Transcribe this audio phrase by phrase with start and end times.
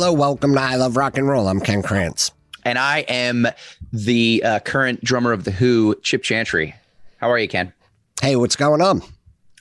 [0.00, 1.46] Hello, welcome to I Love Rock and Roll.
[1.46, 2.32] I'm Ken Krantz.
[2.64, 3.46] And I am
[3.92, 6.74] the uh, current drummer of The Who, Chip Chantry.
[7.18, 7.70] How are you, Ken?
[8.22, 9.02] Hey, what's going on?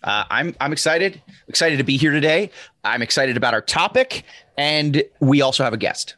[0.01, 1.21] Uh, I'm I'm excited.
[1.49, 2.51] Excited to be here today.
[2.85, 4.23] I'm excited about our topic,
[4.57, 6.15] and we also have a guest.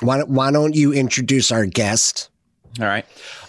[0.00, 2.28] Why, why don't you introduce our guest?
[2.78, 3.04] All right.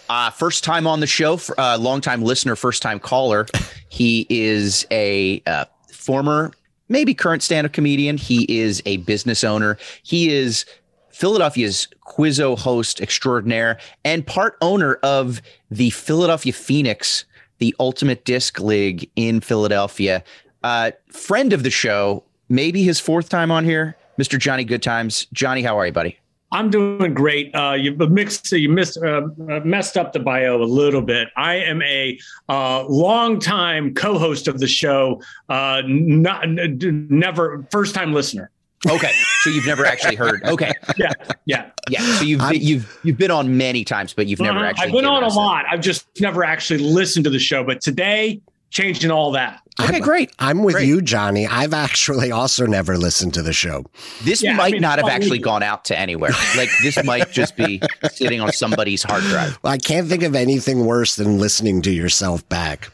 [0.09, 3.45] Uh, first time on the show, uh, long time listener, first time caller.
[3.90, 6.54] He is a uh, former,
[6.91, 8.18] maybe current stand up comedian.
[8.18, 9.77] He is a business owner.
[10.04, 10.66] He is
[11.09, 17.26] Philadelphia's Quizzo host extraordinaire and part owner of the Philadelphia Phoenix,
[17.59, 20.23] the ultimate disc league in Philadelphia.
[20.63, 24.38] Uh, friend of the show, maybe his fourth time on here, Mr.
[24.38, 25.26] Johnny Goodtimes.
[25.34, 26.20] Johnny, how are you, buddy?
[26.52, 27.54] I'm doing great.
[27.55, 29.21] Uh, you mixed, you missed, uh,
[29.63, 31.30] messed up the bio a little bit.
[31.38, 38.52] I am a uh, longtime co-host of the show, uh, not never first time listener.
[38.90, 40.43] Okay, so you've never actually heard.
[40.43, 41.13] Okay, yeah,
[41.46, 42.02] yeah, yeah.
[42.16, 44.70] So you've been, you've you've been on many times, but you've never uh-huh.
[44.70, 44.88] actually.
[44.88, 45.65] I've been on a lot.
[45.70, 47.63] I've just never actually listened to the show.
[47.63, 49.60] But today, changing all that.
[49.84, 50.32] Okay, I'm, great.
[50.40, 50.87] I'm with great.
[50.87, 51.48] you, Johnny.
[51.48, 53.85] I've actually also never listened to the show.
[54.24, 56.32] This yeah, might I mean, not have actually gone out to anywhere.
[56.57, 59.57] Like this might just be sitting on somebody's hard drive.
[59.63, 62.91] Well, I can't think of anything worse than listening to yourself back.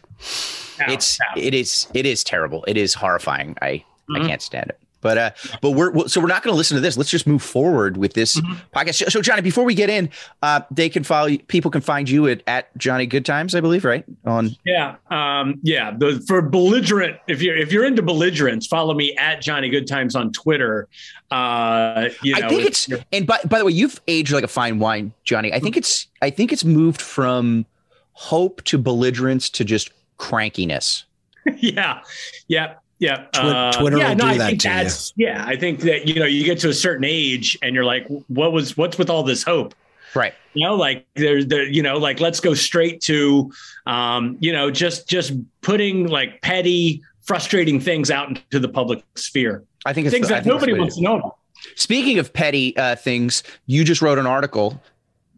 [0.79, 2.63] It's it is it is terrible.
[2.67, 3.57] It is horrifying.
[3.61, 4.15] I mm-hmm.
[4.15, 4.79] I can't stand it.
[5.07, 6.97] But uh, but we're so we're not going to listen to this.
[6.97, 8.55] Let's just move forward with this mm-hmm.
[8.77, 9.09] podcast.
[9.09, 10.09] So, Johnny, before we get in,
[10.43, 13.61] uh, they can follow you, people can find you at at Johnny Good Times, I
[13.61, 14.03] believe, right?
[14.25, 15.91] On yeah, um, yeah.
[15.97, 20.13] The, for belligerent, if you're if you're into belligerence, follow me at Johnny Good Times
[20.13, 20.89] on Twitter.
[21.31, 24.49] Uh, you know, I think it's and by by the way, you've aged like a
[24.49, 25.53] fine wine, Johnny.
[25.53, 27.65] I think it's I think it's moved from
[28.11, 29.89] hope to belligerence to just
[30.19, 31.05] crankiness.
[31.59, 32.01] yeah,
[32.49, 32.73] yeah.
[32.99, 35.27] Yeah, uh, Twitter yeah, will no, do I that think to that's, you.
[35.27, 38.07] Yeah, I think that you know you get to a certain age and you're like,
[38.27, 39.75] what was what's with all this hope?
[40.15, 40.33] Right.
[40.53, 43.51] You know, like there's there, you know, like let's go straight to,
[43.85, 49.63] um, you know, just just putting like petty, frustrating things out into the public sphere.
[49.85, 51.37] I think things the, that nobody wants to know about.
[51.75, 54.81] Speaking of petty uh, things, you just wrote an article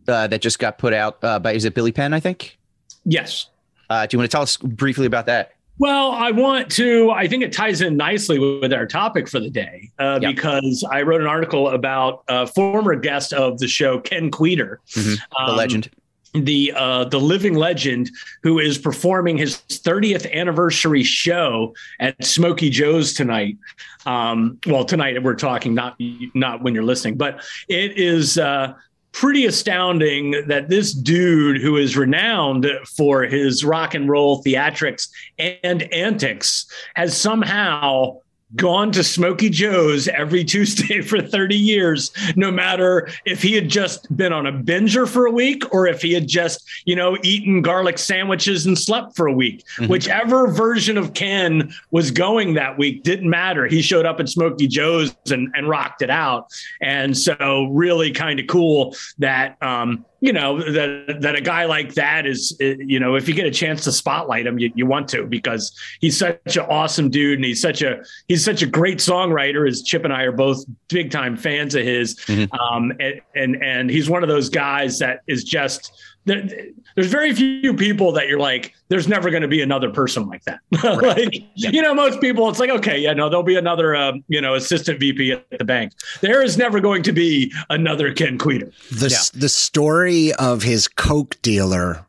[0.07, 2.13] uh, that just got put out uh, by is it Billy Penn?
[2.13, 2.57] I think.
[3.03, 3.47] Yes.
[3.89, 5.53] Uh, do you want to tell us briefly about that?
[5.79, 9.49] Well, I want to, I think it ties in nicely with our topic for the
[9.49, 10.35] day uh, yep.
[10.35, 14.77] because I wrote an article about a former guest of the show, Ken Kweder.
[14.89, 15.13] Mm-hmm.
[15.13, 15.89] The um, legend.
[16.33, 18.11] The uh, the living legend
[18.43, 23.57] who is performing his 30th anniversary show at Smoky Joe's tonight.
[24.05, 25.95] Um, well, tonight we're talking, not
[26.35, 28.75] not when you're listening, but it is uh,
[29.11, 35.81] pretty astounding that this dude who is renowned for his rock and roll theatrics and
[35.93, 38.17] antics has somehow
[38.55, 44.15] gone to Smoky Joe's every Tuesday for 30 years, no matter if he had just
[44.15, 47.61] been on a binger for a week or if he had just, you know, eaten
[47.61, 49.65] garlic sandwiches and slept for a week.
[49.77, 49.87] Mm-hmm.
[49.87, 53.67] Whichever version of Ken was going that week didn't matter.
[53.67, 56.47] He showed up at Smoky Joe's and, and rocked it out.
[56.81, 61.93] And so really kind of cool that um, you know that that a guy like
[61.93, 65.07] that is you know if you get a chance to spotlight him you, you want
[65.07, 68.97] to because he's such an awesome dude and he's such a he's such a great
[68.97, 72.53] songwriter as chip and i are both big time fans of his mm-hmm.
[72.59, 75.91] um, and, and and he's one of those guys that is just
[76.25, 80.43] there's very few people that you're like, there's never going to be another person like
[80.43, 80.59] that.
[80.83, 84.41] like, you know, most people, it's like, okay, yeah, no, there'll be another, um, you
[84.41, 85.93] know, assistant VP at the bank.
[86.21, 88.71] There is never going to be another Ken Kweder.
[88.89, 89.39] The, yeah.
[89.39, 92.05] the story of his Coke dealer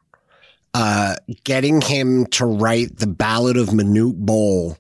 [0.75, 4.77] uh, getting him to write the Ballad of Manute Bol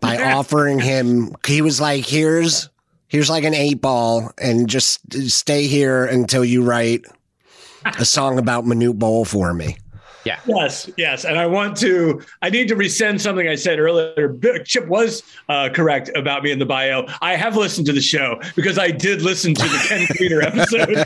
[0.00, 2.68] by offering him, he was like, here's,
[3.08, 5.00] here's like an eight ball and just
[5.30, 7.06] stay here until you write
[7.98, 9.76] a song about Manute Bol for me.
[10.26, 10.40] Yeah.
[10.44, 10.90] Yes.
[10.96, 11.24] Yes.
[11.24, 14.36] And I want to, I need to rescind something I said earlier.
[14.64, 17.06] Chip was uh, correct about me in the bio.
[17.22, 20.96] I have listened to the show because I did listen to the Ken Kweder episode.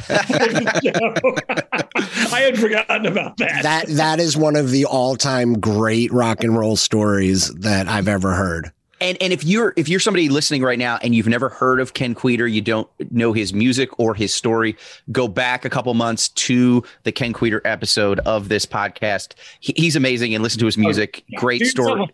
[2.32, 3.62] I had forgotten about that.
[3.62, 8.08] That That is one of the all time great rock and roll stories that I've
[8.08, 8.72] ever heard.
[9.00, 11.94] And and if you're if you're somebody listening right now and you've never heard of
[11.94, 14.76] Ken Kweder, you don't know his music or his story,
[15.10, 19.34] go back a couple months to the Ken Kweder episode of this podcast.
[19.60, 21.24] He, he's amazing and listen to his oh, music.
[21.34, 21.40] Oh.
[21.40, 22.06] Great story.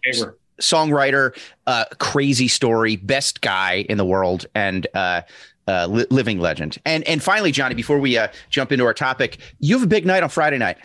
[0.60, 1.36] Songwriter,
[1.66, 5.20] uh, crazy story, best guy in the world, and uh,
[5.68, 6.78] uh, li- living legend.
[6.86, 10.06] And and finally, Johnny, before we uh, jump into our topic, you have a big
[10.06, 10.78] night on Friday night.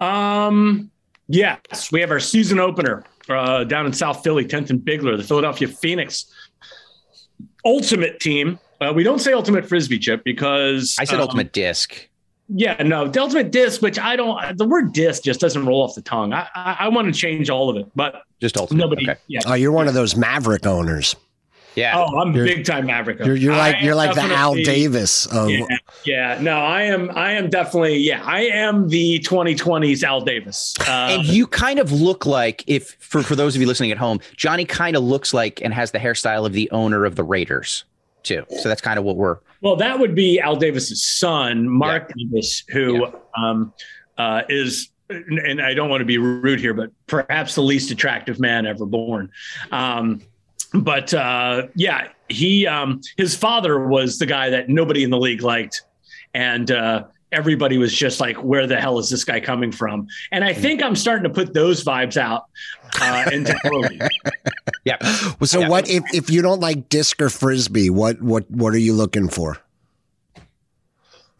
[0.00, 0.90] Um.
[1.28, 5.22] Yes, we have our season opener uh, down in South Philly, 10th and Bigler, the
[5.24, 6.26] Philadelphia Phoenix.
[7.64, 8.58] ultimate team.
[8.80, 12.08] Uh, we don't say ultimate frisbee chip because I said um, ultimate disc.
[12.48, 14.58] Yeah, no, the ultimate disc, which I don't.
[14.58, 16.32] The word disc just doesn't roll off the tongue.
[16.32, 18.78] I I, I want to change all of it, but Just ultimate.
[18.80, 19.08] nobody.
[19.08, 19.20] Okay.
[19.28, 19.40] Yeah.
[19.46, 21.14] Oh, you're one of those Maverick owners.
[21.74, 21.94] Yeah.
[21.96, 23.18] Oh, I'm You're- big time Maverick.
[23.24, 25.66] You're, you're like you're like the Al Davis of Yeah,
[26.04, 27.10] yeah, no, I am.
[27.16, 27.96] I am definitely.
[27.98, 30.74] Yeah, I am the 2020s Al Davis.
[30.80, 33.98] Uh, and you kind of look like if for for those of you listening at
[33.98, 37.24] home, Johnny kind of looks like and has the hairstyle of the owner of the
[37.24, 37.84] Raiders
[38.22, 38.44] too.
[38.60, 42.64] So that's kind of what we're well, that would be Al Davis's son, Mark Davis,
[42.68, 43.72] who um,
[44.18, 44.90] uh, is.
[45.08, 48.86] And I don't want to be rude here, but perhaps the least attractive man ever
[48.86, 49.30] born.
[49.70, 50.22] Um,
[50.74, 55.42] but uh, yeah, he um, his father was the guy that nobody in the league
[55.42, 55.82] liked,
[56.34, 60.44] and uh, everybody was just like, "Where the hell is this guy coming from?" And
[60.44, 62.44] I think I'm starting to put those vibes out
[63.00, 64.00] uh, into Early.
[64.84, 64.98] yeah.
[65.42, 65.68] So Yeah.
[65.68, 67.90] what if if you don't like disc or frisbee?
[67.90, 69.58] What what what are you looking for?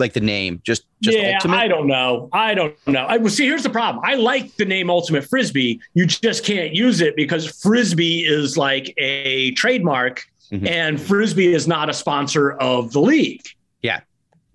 [0.03, 1.57] Like the name, just just yeah, ultimate.
[1.57, 2.29] I don't know.
[2.33, 3.05] I don't know.
[3.07, 3.47] I well, see.
[3.47, 4.05] Here's the problem.
[4.05, 5.81] I like the name Ultimate Frisbee.
[5.95, 10.69] You just can't use it because Frisbee is like a trademark, Mhm.
[10.69, 13.43] and Frisbee is not a sponsor of the league.
[13.81, 14.01] Yeah.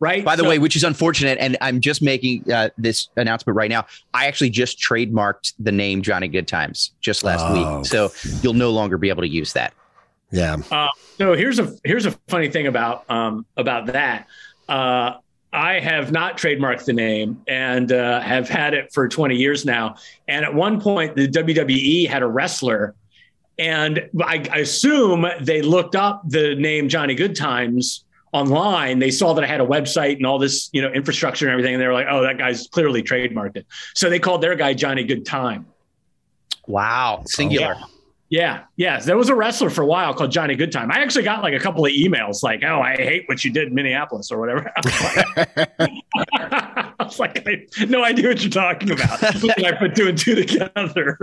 [0.01, 0.23] Right.
[0.23, 3.69] By the So- way, which is unfortunate, and I'm just making uh, this announcement right
[3.69, 3.85] now.
[4.13, 7.77] I actually just trademarked the name Johnny Good Times just last Oh.
[7.79, 8.11] week, so
[8.43, 9.73] you'll no longer be able to use that.
[10.29, 10.57] Yeah.
[11.17, 14.27] So here's a here's a funny thing about um, about that.
[14.67, 15.13] Uh,
[15.53, 19.95] I have not trademarked the name and uh, have had it for 20 years now.
[20.27, 22.95] And at one point, the WWE had a wrestler,
[23.57, 28.03] and I, I assume they looked up the name Johnny Good Times
[28.33, 28.99] online.
[28.99, 31.73] They saw that I had a website and all this, you know, infrastructure and everything,
[31.73, 33.65] and they were like, "Oh, that guy's clearly trademarked it."
[33.95, 35.65] So they called their guy Johnny Good Time.
[36.67, 37.75] Wow, singular.
[37.79, 37.85] Yeah,
[38.75, 40.91] yes, there was a wrestler for a while called Johnny Goodtime.
[40.91, 43.69] I actually got like a couple of emails like, "Oh, I hate what you did
[43.69, 44.71] in Minneapolis" or whatever.
[44.77, 45.77] I was like,
[46.39, 49.23] I, was like, have no idea what you're talking about.
[49.23, 51.17] I put two and two together.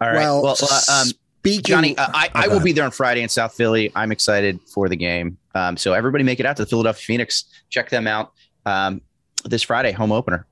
[0.00, 0.16] All right.
[0.16, 1.08] Well, Well, uh, um,
[1.40, 3.92] speaking, Johnny, uh, I, I will be there on Friday in South Philly.
[3.94, 5.36] I'm excited for the game.
[5.54, 7.44] Um, so everybody make it out to the Philadelphia Phoenix.
[7.70, 8.32] Check them out
[8.64, 9.02] um,
[9.44, 10.46] this Friday, home opener.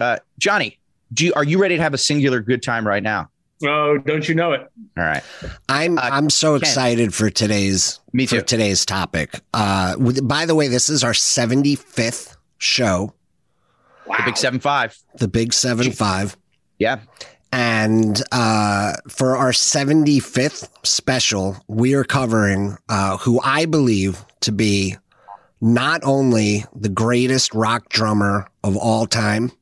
[0.00, 0.78] Uh, Johnny,
[1.12, 3.28] do you, are you ready to have a singular good time right now?
[3.64, 4.60] Oh, don't you know it?
[4.96, 5.22] All right.
[5.68, 6.62] I'm uh, I'm so Ken.
[6.62, 9.40] excited for today's Me for today's topic.
[9.54, 13.12] Uh, with, by the way, this is our 75th show,
[14.06, 14.16] Wow.
[14.18, 14.98] The big seven five.
[15.18, 16.36] the Big Seven Five.
[16.78, 17.00] Yeah.
[17.52, 24.96] And uh, for our 75th special, we are covering uh, who I believe to be
[25.60, 29.52] not only the greatest rock drummer of all time,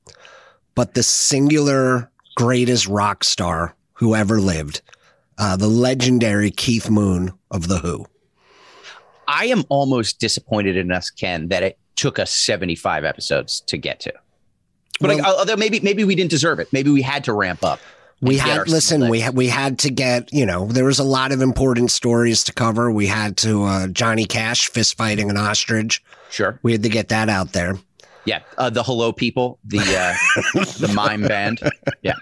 [0.75, 4.81] but the singular greatest rock star who ever lived,
[5.39, 8.07] uh, the legendary Keith Moon of The Who.
[9.29, 14.01] I am almost disappointed in us, Ken, that it took us 75 episodes to get
[14.01, 14.13] to.
[15.01, 16.69] But like, although maybe maybe we didn't deserve it.
[16.73, 17.79] Maybe we had to ramp up.
[18.23, 19.09] We had listen.
[19.09, 22.45] We had we had to get you know there was a lot of important stories
[22.45, 22.91] to cover.
[22.91, 26.03] We had to uh, Johnny Cash fist fighting an ostrich.
[26.31, 26.59] sure.
[26.63, 27.79] We had to get that out there.
[28.27, 28.41] Yeah.
[28.59, 30.15] Uh, the Hello People, the uh,
[30.55, 31.61] the mime band.
[32.03, 32.15] Yeah.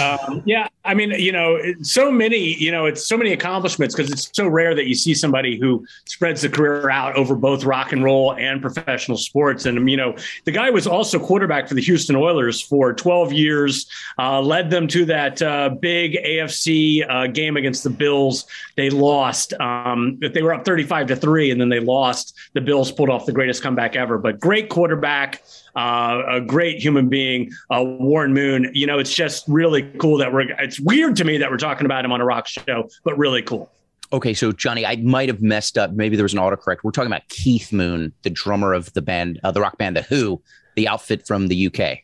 [0.00, 4.10] Um, yeah, I mean, you know, so many, you know, it's so many accomplishments because
[4.10, 7.92] it's so rare that you see somebody who spreads the career out over both rock
[7.92, 9.66] and roll and professional sports.
[9.66, 13.88] And you know, the guy was also quarterback for the Houston Oilers for 12 years,
[14.18, 18.46] uh, led them to that uh, big AFC uh, game against the Bills.
[18.76, 19.52] They lost.
[19.60, 22.36] Um, they were up 35 to three, and then they lost.
[22.54, 24.18] The Bills pulled off the greatest comeback ever.
[24.18, 25.42] But great quarterback
[25.76, 28.70] uh, a great human being, uh, Warren Moon.
[28.74, 30.50] You know, it's just really cool that we're.
[30.60, 33.42] It's weird to me that we're talking about him on a rock show, but really
[33.42, 33.70] cool.
[34.12, 35.92] Okay, so Johnny, I might have messed up.
[35.92, 36.78] Maybe there was an autocorrect.
[36.82, 40.02] We're talking about Keith Moon, the drummer of the band, uh, the rock band, The
[40.02, 40.42] Who,
[40.74, 41.98] the outfit from the UK.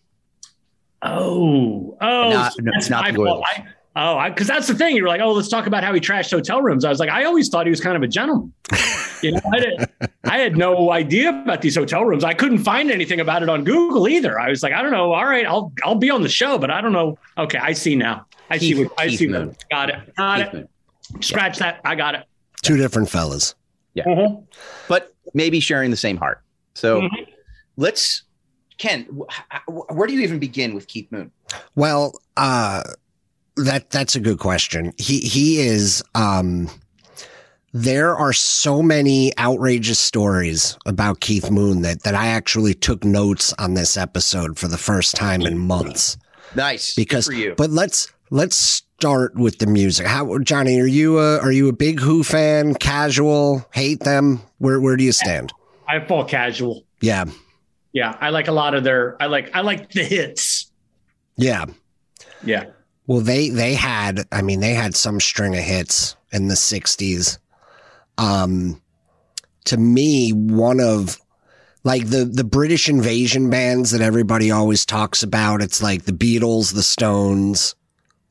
[1.03, 3.23] Oh, oh, Not- no, that's not the.
[3.23, 4.95] I, oh, because that's the thing.
[4.95, 6.85] You were like, oh, let's talk about how he trashed hotel rooms.
[6.85, 8.53] I was like, I always thought he was kind of a gentleman.
[9.23, 9.91] you know, I, didn't,
[10.25, 12.23] I had no idea about these hotel rooms.
[12.23, 14.39] I couldn't find anything about it on Google either.
[14.39, 15.13] I was like, I don't know.
[15.13, 17.19] All right, I'll I'll be on the show, but I don't know.
[17.39, 18.27] Okay, I see now.
[18.51, 19.29] I see what I Keith see.
[19.33, 20.15] What, got it.
[20.17, 20.55] Got Keith it.
[21.13, 21.23] Moon.
[21.23, 21.81] Scratch that.
[21.85, 22.25] I got it.
[22.63, 23.55] Two different fellas.
[23.97, 24.45] Mhm.
[24.89, 26.43] But maybe sharing the same heart.
[26.75, 27.09] So Mhm.
[27.77, 28.23] let's,
[28.79, 29.33] Ken, wh-
[29.73, 31.31] wh- where do you even begin with Keith Moon?
[31.77, 32.83] Well, uh,
[33.57, 34.93] that that's a good question.
[34.99, 36.03] He he is.
[36.15, 36.71] Um,
[37.73, 43.53] there are so many outrageous stories about Keith Moon that that I actually took notes
[43.59, 46.17] on this episode for the first time in months.
[46.55, 46.95] Nice.
[46.95, 47.55] Because, Good for you.
[47.57, 50.07] but let's let's start with the music.
[50.07, 52.75] How Johnny, are you a are you a big Who fan?
[52.75, 53.67] Casual?
[53.75, 54.41] Hate them?
[54.59, 55.53] Where where do you stand?
[55.87, 56.85] I fall casual.
[57.01, 57.27] Yeah.
[57.93, 59.17] Yeah, I like a lot of their.
[59.23, 60.71] I like I like the hits.
[61.37, 61.67] Yeah.
[62.45, 62.67] Yeah.
[63.07, 64.27] Well, they they had.
[64.33, 67.39] I mean, they had some string of hits in the '60s.
[68.19, 68.81] Um,
[69.67, 71.21] to me, one of
[71.85, 75.63] like the the British invasion bands that everybody always talks about.
[75.63, 77.77] It's like the Beatles, the Stones,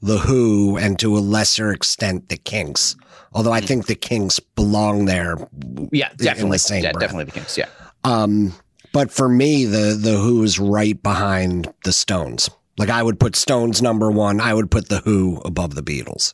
[0.01, 2.95] the Who, and to a lesser extent the Kinks.
[3.33, 5.37] Although I think the Kinks belong there.
[5.91, 6.57] Yeah, definitely.
[6.57, 7.01] same yeah, breath.
[7.01, 7.57] definitely the Kinks.
[7.57, 7.67] Yeah.
[8.03, 8.53] Um,
[8.93, 12.49] but for me, the the Who is right behind the Stones.
[12.77, 14.41] Like I would put Stones number one.
[14.41, 16.33] I would put the Who above the Beatles.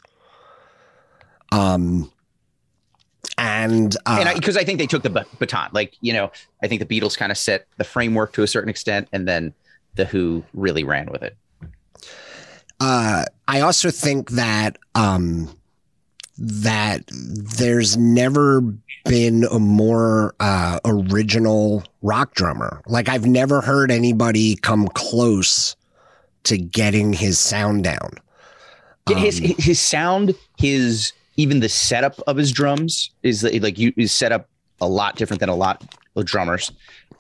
[1.51, 2.11] Um,
[3.37, 5.69] and uh, and because I, think they took the ba- baton.
[5.73, 6.31] Like you know,
[6.63, 9.53] I think the Beatles kind of set the framework to a certain extent, and then
[9.95, 11.37] the Who really ran with it.
[12.79, 15.55] uh, I also think that um,
[16.37, 18.61] that there's never
[19.05, 22.81] been a more uh, original rock drummer.
[22.87, 25.75] Like I've never heard anybody come close
[26.43, 28.11] to getting his sound down.
[29.09, 33.93] Yeah, his Um, his sound, his even the setup of his drums is like you
[33.97, 34.47] is set up
[34.79, 35.83] a lot different than a lot
[36.15, 36.71] of drummers.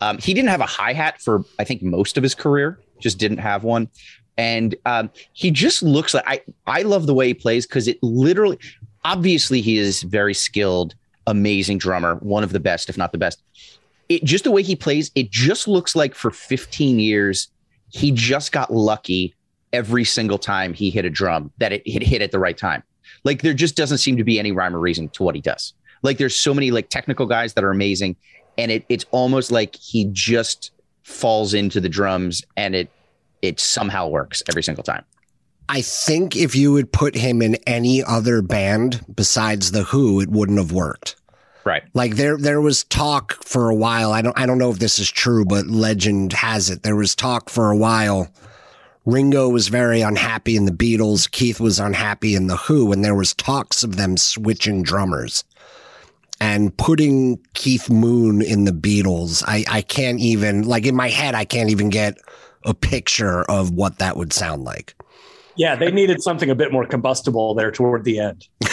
[0.01, 3.17] Um, he didn't have a hi hat for I think most of his career, just
[3.17, 3.89] didn't have one,
[4.37, 8.01] and um, he just looks like I I love the way he plays because it
[8.01, 8.57] literally,
[9.03, 10.95] obviously he is very skilled,
[11.27, 13.41] amazing drummer, one of the best if not the best.
[14.09, 17.47] It just the way he plays, it just looks like for 15 years
[17.91, 19.33] he just got lucky
[19.73, 22.83] every single time he hit a drum that it hit, hit at the right time.
[23.23, 25.73] Like there just doesn't seem to be any rhyme or reason to what he does.
[26.01, 28.15] Like there's so many like technical guys that are amazing,
[28.57, 30.71] and it it's almost like he just
[31.03, 32.89] falls into the drums and it
[33.41, 35.03] it somehow works every single time.
[35.69, 40.29] I think if you would put him in any other band besides the Who, it
[40.29, 41.15] wouldn't have worked.
[41.63, 41.83] Right.
[41.93, 44.11] Like there there was talk for a while.
[44.11, 46.83] I don't I don't know if this is true, but legend has it.
[46.83, 48.29] There was talk for a while.
[49.05, 53.15] Ringo was very unhappy in the Beatles, Keith was unhappy in the Who, and there
[53.15, 55.43] was talks of them switching drummers.
[56.39, 61.35] And putting Keith Moon in the Beatles, I, I can't even like in my head
[61.35, 62.17] I can't even get
[62.63, 64.95] a picture of what that would sound like.
[65.55, 68.47] Yeah, they needed something a bit more combustible there toward the end.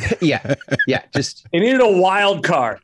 [0.20, 0.54] yeah.
[0.86, 1.02] Yeah.
[1.14, 2.80] Just They needed a wild card.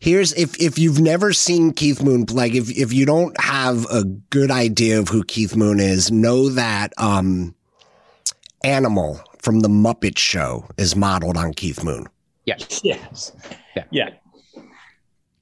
[0.00, 4.04] Here's if if you've never seen Keith Moon, like if if you don't have a
[4.04, 7.54] good idea of who Keith Moon is, know that um
[8.64, 12.06] Animal from the Muppet Show is modeled on Keith Moon.
[12.44, 12.80] Yes.
[12.82, 12.98] Yeah.
[13.90, 14.10] Yeah.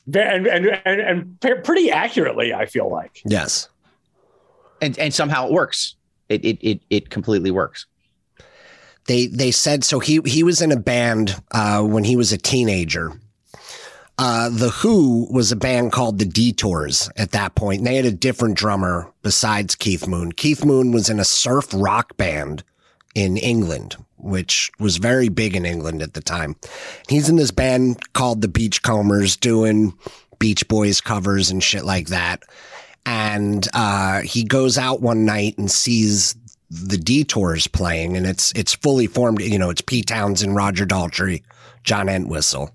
[0.06, 3.20] Ve- And, and, and, and pe- pretty accurately, I feel like.
[3.24, 3.68] Yes.
[4.80, 5.96] and and somehow it works.
[6.28, 7.86] It it it, it completely works.
[9.06, 12.38] They they said so he he was in a band uh when he was a
[12.38, 13.12] teenager.
[14.18, 18.06] Uh, the Who was a band called the Detours at that point, and they had
[18.06, 20.32] a different drummer besides Keith Moon.
[20.32, 22.64] Keith Moon was in a surf rock band
[23.14, 26.56] in England, which was very big in England at the time.
[27.08, 29.92] He's in this band called the Beachcombers doing
[30.38, 32.42] Beach Boys covers and shit like that.
[33.04, 36.34] And uh, he goes out one night and sees
[36.70, 39.40] the Detours playing, and it's it's fully formed.
[39.40, 41.42] You know, it's Pete Townshend, Roger Daltrey,
[41.84, 42.74] John Entwistle,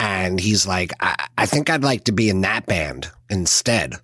[0.00, 3.94] and he's like, I, I think I'd like to be in that band instead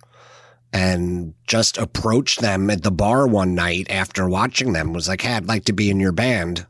[0.73, 5.33] and just approached them at the bar one night after watching them was like, Hey,
[5.33, 6.65] I'd like to be in your band.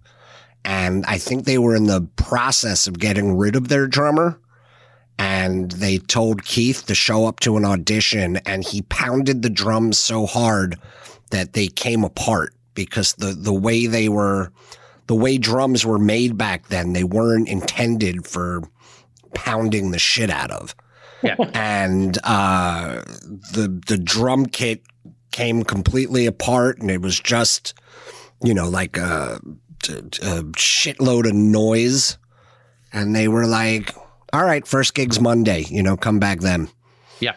[0.63, 4.39] And I think they were in the process of getting rid of their drummer.
[5.17, 9.99] And they told Keith to show up to an audition and he pounded the drums
[9.99, 10.79] so hard
[11.31, 14.51] that they came apart because the, the way they were,
[15.07, 18.61] the way drums were made back then, they weren't intended for
[19.33, 20.75] pounding the shit out of
[21.23, 21.35] Yeah.
[21.53, 23.01] and uh,
[23.53, 24.81] the the drum kit
[25.31, 27.73] came completely apart, and it was just
[28.43, 29.39] you know like a,
[29.89, 32.17] a shitload of noise.
[32.93, 33.95] And they were like,
[34.33, 35.63] "All right, first gig's Monday.
[35.69, 36.69] You know, come back then."
[37.21, 37.35] Yeah.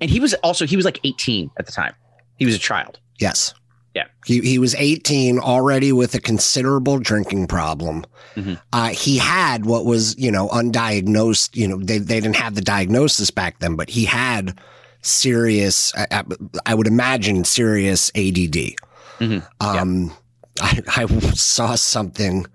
[0.00, 1.94] And he was also he was like 18 at the time.
[2.38, 2.98] He was a child.
[3.18, 3.54] Yes.
[3.94, 4.04] Yeah.
[4.26, 8.04] He he was 18 already with a considerable drinking problem.
[8.34, 8.60] Mhm.
[8.72, 12.60] Uh, he had what was, you know, undiagnosed, you know, they, they didn't have the
[12.60, 14.58] diagnosis back then, but he had
[15.00, 16.24] serious, I, I-
[16.66, 18.74] I would imagine serious ADD.
[19.20, 19.46] Mhm.
[19.60, 20.12] Um,
[20.60, 22.46] I, I saw something.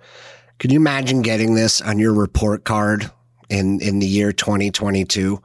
[0.59, 3.09] Can you imagine getting this on your report card
[3.49, 5.41] in, in the year 2022?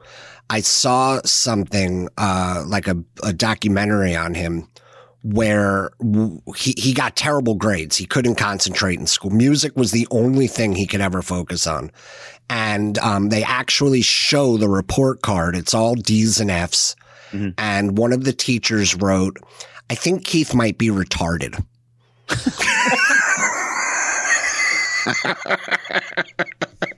[0.49, 4.67] I saw something, uh, like a, a documentary on him
[5.23, 5.91] where
[6.55, 7.97] he, he got terrible grades.
[7.97, 9.31] He couldn't concentrate in school.
[9.31, 11.91] Music was the only thing he could ever focus on.
[12.49, 15.55] And um, they actually show the report card.
[15.55, 16.95] It's all D's and F's.
[17.31, 17.49] Mm-hmm.
[17.57, 19.37] And one of the teachers wrote,
[19.89, 21.61] I think Keith might be retarded.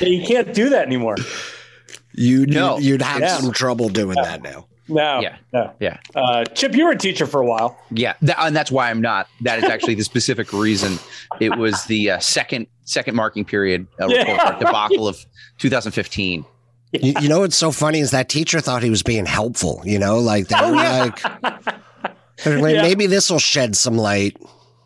[0.00, 1.16] you can't do that anymore.
[2.12, 2.78] You no.
[2.78, 3.36] you'd have yeah.
[3.36, 4.24] some trouble doing yeah.
[4.24, 4.66] that now.
[4.88, 5.98] No, yeah, no, yeah.
[6.14, 7.76] Uh, Chip, you were a teacher for a while.
[7.90, 9.28] Yeah, that, and that's why I'm not.
[9.40, 10.98] That is actually the specific reason.
[11.40, 14.58] It was the uh, second second marking period uh, yeah.
[14.58, 15.24] debacle of
[15.58, 16.44] 2015.
[16.92, 19.82] You, you, know what's so funny is that teacher thought he was being helpful.
[19.84, 21.20] You know, like they're oh, like,
[22.44, 24.36] they're maybe this will shed some light.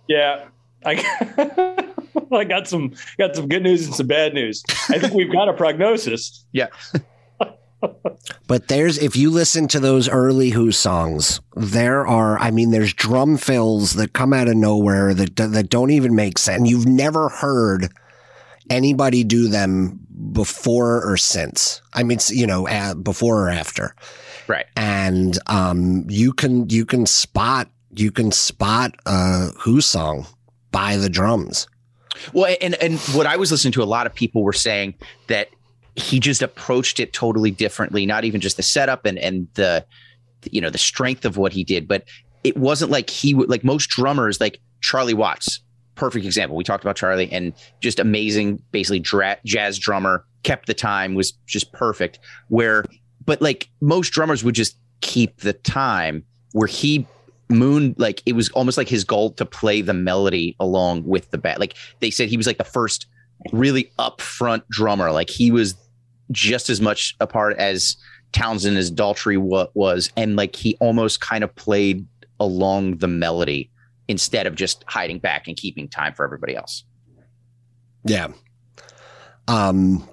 [0.08, 0.46] Yeah,
[0.84, 1.86] I.
[2.32, 4.62] I got some got some good news and some bad news.
[4.88, 6.44] I think we've got a prognosis.
[6.52, 6.66] Yeah.
[8.46, 12.92] but there's if you listen to those early Who songs, there are I mean there's
[12.92, 16.68] drum fills that come out of nowhere that that don't even make sense.
[16.68, 17.88] You've never heard
[18.68, 20.00] anybody do them
[20.32, 21.82] before or since.
[21.92, 23.94] I mean, you know, uh, before or after.
[24.46, 24.66] Right.
[24.76, 30.26] And um, you can you can spot you can spot a Who song
[30.72, 31.66] by the drums.
[32.32, 34.94] Well, and and what I was listening to, a lot of people were saying
[35.26, 35.48] that
[35.96, 38.06] he just approached it totally differently.
[38.06, 39.84] Not even just the setup and and the
[40.50, 42.04] you know the strength of what he did, but
[42.44, 45.60] it wasn't like he would like most drummers, like Charlie Watts,
[45.94, 46.56] perfect example.
[46.56, 51.32] We talked about Charlie and just amazing, basically dra- jazz drummer, kept the time, was
[51.46, 52.18] just perfect.
[52.48, 52.84] Where,
[53.24, 56.24] but like most drummers would just keep the time.
[56.52, 57.06] Where he
[57.50, 61.38] Moon, like it was almost like his goal to play the melody along with the
[61.38, 61.58] band.
[61.58, 63.06] Like they said, he was like the first
[63.52, 65.10] really upfront drummer.
[65.10, 65.74] Like he was
[66.30, 67.96] just as much a part as
[68.32, 69.36] Townshend as Daltrey
[69.74, 72.06] was, and like he almost kind of played
[72.38, 73.70] along the melody
[74.08, 76.84] instead of just hiding back and keeping time for everybody else.
[78.04, 78.28] Yeah.
[79.48, 80.08] Um,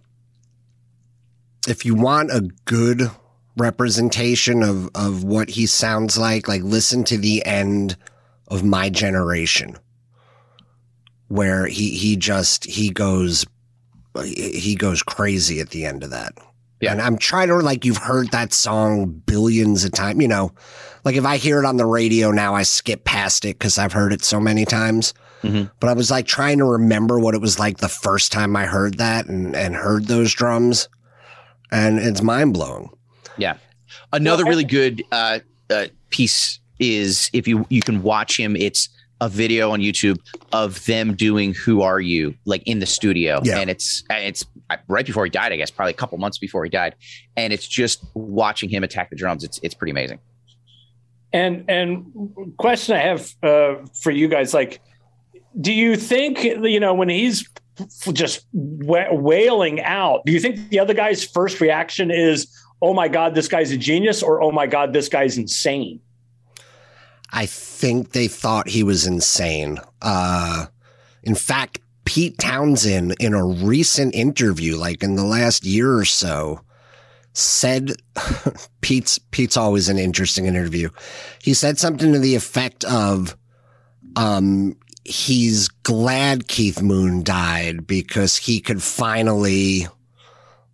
[1.67, 3.09] if you want a good
[3.57, 7.97] representation of of what he sounds like like listen to the end
[8.47, 9.75] of my generation
[11.27, 13.45] where he he just he goes
[14.23, 16.33] he goes crazy at the end of that.
[16.79, 16.91] Yeah.
[16.91, 20.51] And i'm trying to like you've heard that song billions of times you know
[21.03, 23.93] like if i hear it on the radio now i skip past it because i've
[23.93, 25.15] heard it so many times.
[25.41, 25.69] Mm-hmm.
[25.79, 28.65] but i was like trying to remember what it was like the first time i
[28.65, 30.87] heard that and and heard those drums
[31.71, 32.89] and it's mind-blowing
[33.37, 33.57] yeah.
[34.11, 38.55] Another well, really good uh, uh, piece is if you you can watch him.
[38.55, 40.19] It's a video on YouTube
[40.53, 43.59] of them doing "Who Are You" like in the studio, yeah.
[43.59, 44.45] and it's it's
[44.87, 46.95] right before he died, I guess, probably a couple months before he died,
[47.35, 49.43] and it's just watching him attack the drums.
[49.43, 50.19] It's it's pretty amazing.
[51.33, 54.81] And and question I have uh, for you guys, like,
[55.59, 57.49] do you think you know when he's
[58.13, 62.47] just wailing out, do you think the other guy's first reaction is,
[62.81, 66.01] oh my God, this guy's a genius, or oh my God, this guy's insane?
[67.31, 69.79] I think they thought he was insane.
[70.01, 70.67] Uh,
[71.23, 76.61] in fact, Pete Townshend, in a recent interview, like in the last year or so,
[77.33, 77.91] said
[78.81, 80.89] Pete's Pete's always an interesting interview.
[81.41, 83.35] He said something to the effect of,
[84.15, 89.87] um, he's glad Keith Moon died because he could finally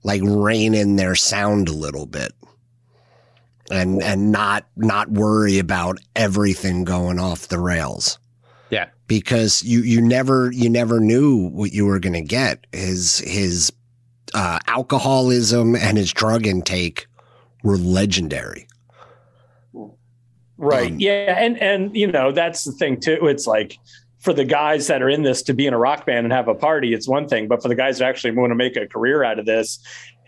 [0.03, 2.33] like rein in their sound a little bit
[3.71, 8.19] and and not not worry about everything going off the rails.
[8.69, 8.89] Yeah.
[9.07, 12.65] Because you you never you never knew what you were going to get.
[12.71, 13.71] His his
[14.33, 17.07] uh, alcoholism and his drug intake
[17.63, 18.67] were legendary.
[20.57, 20.91] Right.
[20.91, 23.19] Um, yeah, and and you know, that's the thing too.
[23.23, 23.77] It's like
[24.23, 26.47] for the guys that are in this to be in a rock band and have
[26.47, 27.47] a party, it's one thing.
[27.47, 29.79] But for the guys that actually want to make a career out of this,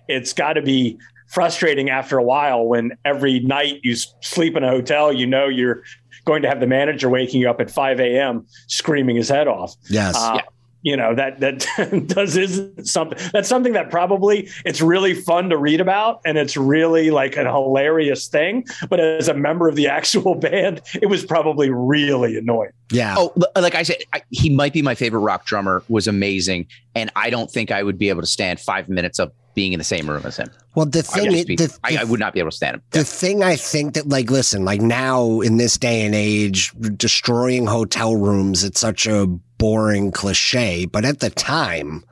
[0.10, 0.98] it's got to be
[1.30, 5.84] frustrating after a while when every night you sleep in a hotel, you know you're
[6.26, 8.46] going to have the manager waking you up at 5 a.m.
[8.68, 9.74] screaming his head off.
[9.90, 10.16] Yes.
[10.18, 10.42] Uh, yeah
[10.86, 15.58] you know that that does is something that's something that probably it's really fun to
[15.58, 18.64] read about and it's really like a hilarious thing.
[18.88, 22.72] But as a member of the actual band it was probably really annoying.
[22.92, 23.16] Yeah.
[23.18, 26.68] Oh like i said I, he might be my favorite rock drummer was amazing.
[26.94, 29.80] And i don't think i would be able to stand five minutes of being in
[29.80, 30.50] the same room as him.
[30.76, 32.82] Well, the thing, I, the, the, I, I, would not be able to stand him.
[32.92, 33.04] The yeah.
[33.06, 38.16] thing I think that, like, listen, like now in this day and age, destroying hotel
[38.16, 40.86] rooms, it's such a boring cliche.
[40.86, 42.04] But at the time,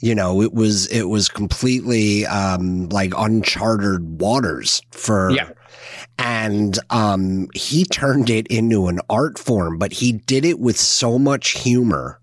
[0.00, 5.50] You know, it was it was completely um, like uncharted waters for Yeah.
[6.18, 11.20] and um, he turned it into an art form, but he did it with so
[11.20, 12.18] much humor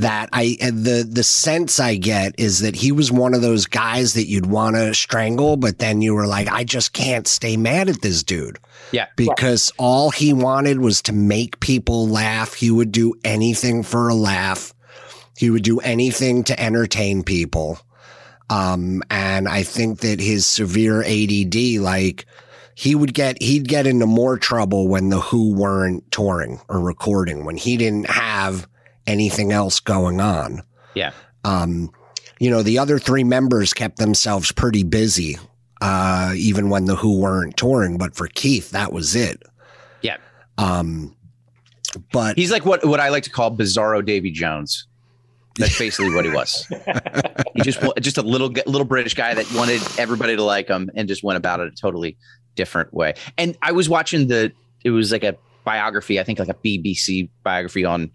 [0.00, 4.14] that I the the sense I get is that he was one of those guys
[4.14, 7.88] that you'd want to strangle, but then you were like, I just can't stay mad
[7.88, 8.58] at this dude
[8.92, 9.06] Yeah.
[9.16, 12.52] because all he wanted was to make people laugh.
[12.54, 14.74] He would do anything for a laugh.
[15.36, 17.78] He would do anything to entertain people.
[18.50, 22.26] Um, and I think that his severe ADD, like
[22.74, 27.44] he would get, he'd get into more trouble when the Who weren't touring or recording,
[27.44, 28.68] when he didn't have
[29.06, 30.62] anything else going on.
[30.94, 31.12] Yeah.
[31.44, 31.90] Um,
[32.38, 35.38] you know, the other three members kept themselves pretty busy,
[35.80, 37.98] uh, even when the Who weren't touring.
[37.98, 39.42] But for Keith, that was it.
[40.02, 40.16] Yeah.
[40.58, 41.16] Um,
[42.12, 44.86] but He's like what what I like to call Bizarro Davy Jones.
[45.58, 46.66] That's basically what he was.
[47.54, 51.08] he just just a little little British guy that wanted everybody to like him and
[51.08, 52.18] just went about it a totally
[52.54, 53.14] different way.
[53.38, 54.52] And I was watching the
[54.84, 58.10] it was like a biography, I think like a BBC biography on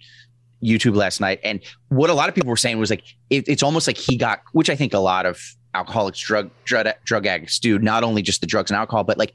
[0.63, 3.63] YouTube last night, and what a lot of people were saying was like it, it's
[3.63, 5.39] almost like he got, which I think a lot of
[5.73, 9.33] alcoholics, drug drug drug addicts do, not only just the drugs and alcohol, but like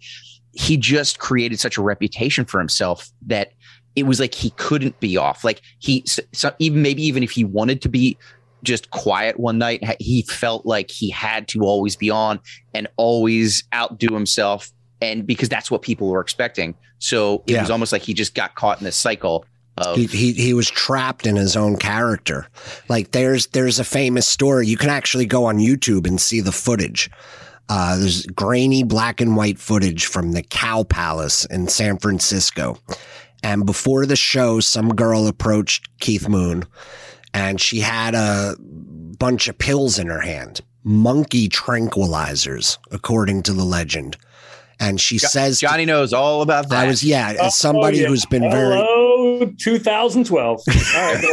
[0.53, 3.53] he just created such a reputation for himself that
[3.95, 5.45] it was like he couldn't be off.
[5.45, 8.17] Like he, so even maybe even if he wanted to be
[8.63, 12.41] just quiet one night, he felt like he had to always be on
[12.75, 16.75] and always outdo himself, and because that's what people were expecting.
[16.99, 17.61] So it Yeah.
[17.61, 19.45] was almost like he just got caught in this cycle
[19.77, 22.47] of he, he he was trapped in his own character.
[22.89, 24.67] Like there's there's a famous story.
[24.67, 27.11] You can actually go on YouTube and see the footage.
[27.69, 32.79] Uh, there's grainy black and white footage from the Cow Palace in San Francisco.
[33.43, 36.65] And before the show, some girl approached Keith Moon
[37.37, 43.65] and she had a bunch of pills in her hand, monkey tranquilizers, according to the
[43.65, 44.17] legend.
[44.79, 46.85] And she says, Johnny knows all about that.
[46.85, 48.09] I was, yeah, Oh, as somebody yeah.
[48.09, 50.61] who's been very, Hello, 2012.
[50.95, 51.25] All right,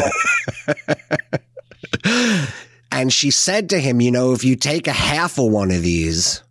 [2.92, 5.82] and she said to him, you know, if you take a half of one of
[5.82, 6.44] these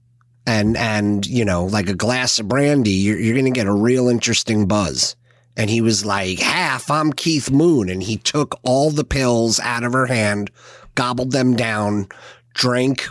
[0.47, 4.09] and and you know, like a glass of brandy, you're you're gonna get a real
[4.09, 5.17] interesting buzz.
[5.57, 7.91] And he was like, half, I'm Keith Moon.
[7.91, 10.51] And he took all the pills out of her hand,
[10.95, 12.09] gobbled them down,
[12.55, 13.07] drank,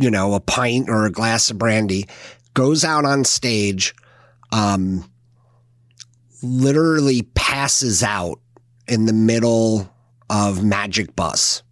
[0.00, 2.06] you know, a pint or a glass of brandy,
[2.56, 3.94] goes out on stage,
[4.50, 5.08] um,
[6.42, 8.40] literally passes out
[8.88, 9.88] in the middle
[10.28, 11.62] of Magic Bus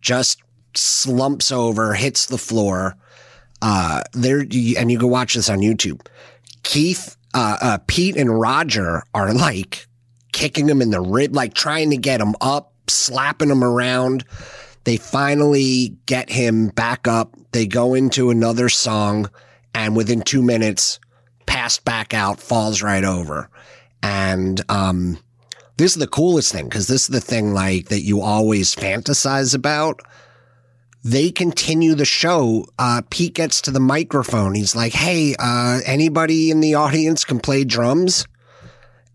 [0.00, 0.42] just
[0.74, 2.96] slumps over, hits the floor.
[3.60, 4.50] Uh, there, and
[4.90, 6.06] you can watch this on YouTube.
[6.62, 9.86] Keith, uh, uh, Pete and Roger are like
[10.32, 14.24] kicking him in the rib, like trying to get him up, slapping him around.
[14.84, 17.36] They finally get him back up.
[17.52, 19.28] They go into another song,
[19.74, 21.00] and within two minutes,
[21.46, 23.48] passed back out, falls right over.
[24.02, 25.18] And, um,
[25.78, 29.54] this is the coolest thing because this is the thing like that you always fantasize
[29.54, 30.00] about.
[31.04, 32.66] They continue the show.
[32.78, 34.54] Uh, Pete gets to the microphone.
[34.54, 38.26] He's like, Hey, uh, anybody in the audience can play drums?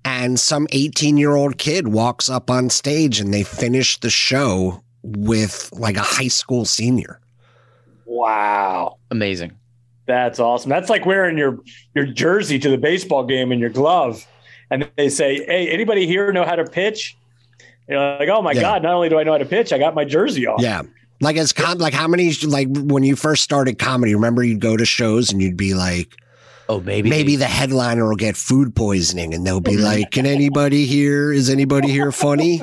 [0.05, 4.83] And some 18 year old kid walks up on stage and they finish the show
[5.03, 7.19] with like a high school senior.
[8.05, 8.99] Wow.
[9.11, 9.51] amazing.
[10.05, 10.69] That's awesome.
[10.69, 11.59] That's like wearing your
[11.95, 14.25] your jersey to the baseball game and your glove,
[14.69, 17.15] and they say, "Hey, anybody here know how to pitch?"
[17.87, 18.61] And You're like, "Oh my Yeah.
[18.61, 18.83] god!
[18.83, 20.81] Not only do I know how to pitch, I got my jersey off." Yeah.
[21.21, 24.75] Like as com- like how many like when you first started comedy, remember you'd go
[24.75, 26.13] to shows and you'd be like,
[26.67, 30.85] Oh, maybe maybe the headliner will get food poisoning and they'll be like, Can anybody
[30.85, 31.31] here?
[31.31, 32.61] Is anybody here funny?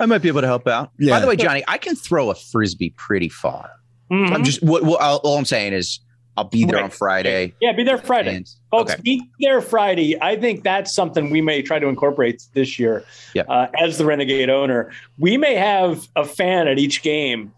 [0.00, 0.90] I might be able to help out.
[0.98, 1.16] Yeah.
[1.16, 3.68] By the way, Johnny, I can throw a frisbee pretty far.
[4.10, 4.32] Mhm.
[4.32, 6.00] I'm just what, what all, all I'm saying is
[6.38, 6.84] I'll be there Right.
[6.84, 7.52] on Friday.
[7.60, 8.36] yeah, be there Friday.
[8.36, 9.02] And, Folks, okay.
[9.02, 10.16] be there Friday.
[10.22, 13.04] I think that's something we may try to incorporate this year.
[13.34, 13.42] Yeah.
[13.48, 17.52] Uh, as the Renegade owner, we may have a fan at each game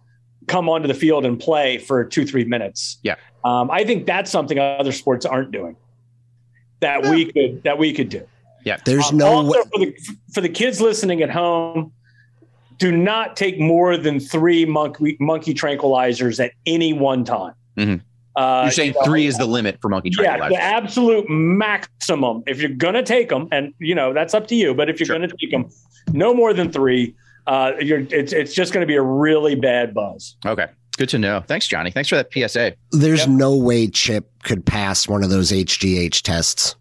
[0.46, 2.96] come onto the field and play for two, three minutes.
[3.02, 3.16] Yeah.
[3.44, 5.76] Um, I think that's something other sports aren't doing.
[6.80, 8.26] That we could that we could do.
[8.64, 8.78] Yeah.
[8.86, 9.58] There's Um, no way.
[9.72, 9.94] for the
[10.32, 11.92] for the kids listening at home.
[12.78, 17.52] Do not take more than three monkey monkey tranquilizers at any one time.
[17.76, 18.00] Mhm.
[18.36, 22.42] Uh, You're saying you know, three is the limit for monkey yeah, the absolute maximum.
[22.46, 25.06] If you're gonna take them, and you know that's up to you, but if you're
[25.06, 25.16] Sure.
[25.16, 25.68] gonna take them,
[26.12, 27.14] no more than three.
[27.46, 30.36] Uh, you're it's it's just gonna be a really bad buzz.
[30.46, 30.66] okay.
[30.96, 31.42] Good to know.
[31.46, 31.90] Thanks, Johnny.
[31.90, 32.74] Thanks for that PSA.
[32.92, 33.28] There's Yep.
[33.30, 36.76] no way Chip could pass one of those HGH tests.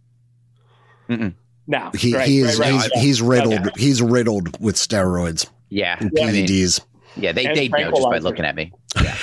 [1.07, 3.01] Now He, right, he is right, right, he's, yeah.
[3.01, 3.69] he's riddled Okay.
[3.81, 5.95] he's riddled with steroids Yeah.
[5.99, 6.47] and I mean,
[7.15, 8.71] Yeah, they they know just by looking at me.
[9.01, 9.15] Yeah.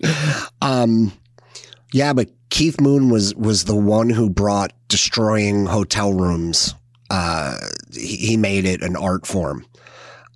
[0.62, 1.12] um,
[1.92, 6.74] yeah, but Keith Moon was was the one who brought destroying hotel rooms.
[7.10, 7.56] Uh,
[7.92, 9.66] he, he made it an art form.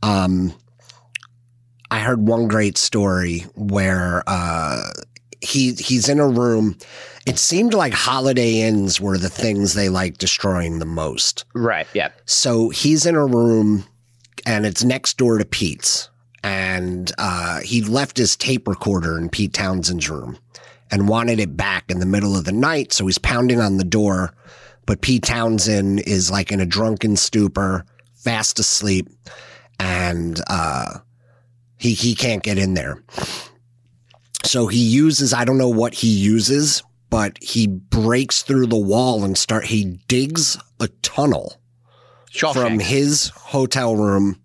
[0.02, 0.54] Um,
[1.90, 4.90] I heard one great story where uh,
[5.40, 6.76] he he's in a room.
[7.26, 11.44] It seemed like Holiday Inns were the things they like destroying the most.
[11.54, 11.86] Right.
[11.92, 12.10] Yeah.
[12.24, 13.84] So he's in a room,
[14.44, 16.08] and it's next door to Pete's,
[16.44, 20.38] and uh, he left his tape recorder in Pete Townshend's room,
[20.90, 22.92] and wanted it back in the middle of the night.
[22.92, 24.34] So he's pounding on the door,
[24.86, 29.08] but Pete Townshend is like in a drunken stupor, fast asleep,
[29.78, 30.98] and uh,
[31.76, 33.02] he he can't get in there.
[34.44, 39.24] So he uses, I don't know what he uses, but he breaks through the wall
[39.24, 41.60] and start, he digs a tunnel
[42.32, 42.52] Shawshank.
[42.52, 44.40] from his hotel room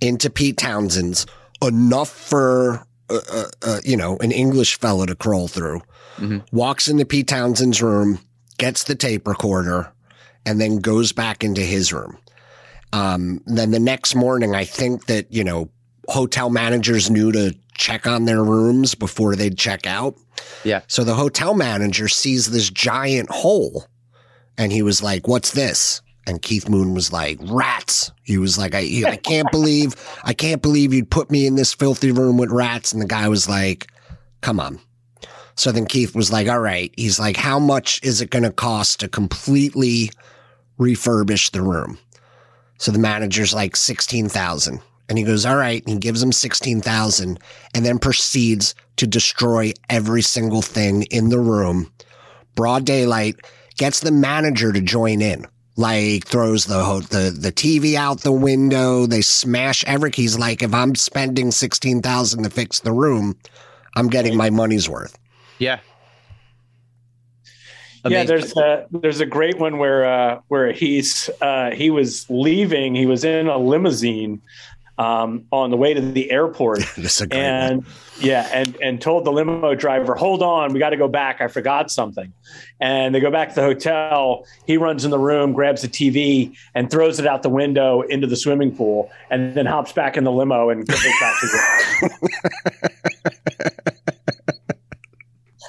[0.00, 1.26] into Pete Townshend's
[1.60, 5.80] enough for, uh, uh, uh, you know, an English fella to crawl through.
[6.16, 6.38] Mm-hmm.
[6.56, 8.18] Walks into Pete Townshend's room,
[8.58, 9.92] gets the tape recorder,
[10.46, 12.18] and then goes back into his room.
[12.92, 15.70] Um, then the next morning, I think that, you know,
[16.08, 20.14] hotel managers knew to check on their rooms before they'd check out.
[20.64, 20.82] Yeah.
[20.88, 23.86] So the hotel manager sees this giant hole
[24.58, 26.02] and he was like, What's this?
[26.26, 28.12] And Keith Moon was like, rats.
[28.22, 31.74] He was like, I, I can't believe, I can't believe you'd put me in this
[31.74, 32.92] filthy room with rats.
[32.92, 33.88] And the guy was like,
[34.40, 34.78] come on.
[35.54, 36.92] So then Keith was like, all right.
[36.96, 40.10] He's like, how much is it going to cost to completely
[40.78, 41.98] refurbish the room?
[42.78, 44.80] So the manager's like 16,000.
[45.08, 45.82] And he goes, all right.
[45.84, 47.38] And he gives him 16,000
[47.74, 51.92] and then proceeds to destroy every single thing in the room.
[52.54, 53.36] Broad daylight
[53.76, 59.06] gets the manager to join in like throws the the the TV out the window.
[59.06, 60.14] They smash Eric.
[60.14, 63.36] He's like, if I'm spending sixteen thousand to fix the room,
[63.96, 65.18] I'm getting my money's worth.
[65.58, 65.80] Yeah.
[68.04, 72.96] Yeah, there's a there's a great one where uh, where he's uh, he was leaving.
[72.96, 74.42] He was in a limousine
[74.98, 76.80] um, on the way to the airport,
[77.30, 77.84] and
[78.20, 81.40] yeah, and and told the limo driver, "Hold on, we got to go back.
[81.40, 82.32] I forgot something."
[82.80, 84.46] And they go back to the hotel.
[84.66, 88.26] He runs in the room, grabs the TV, and throws it out the window into
[88.26, 92.12] the swimming pool, and then hops back in the limo and goes back to work.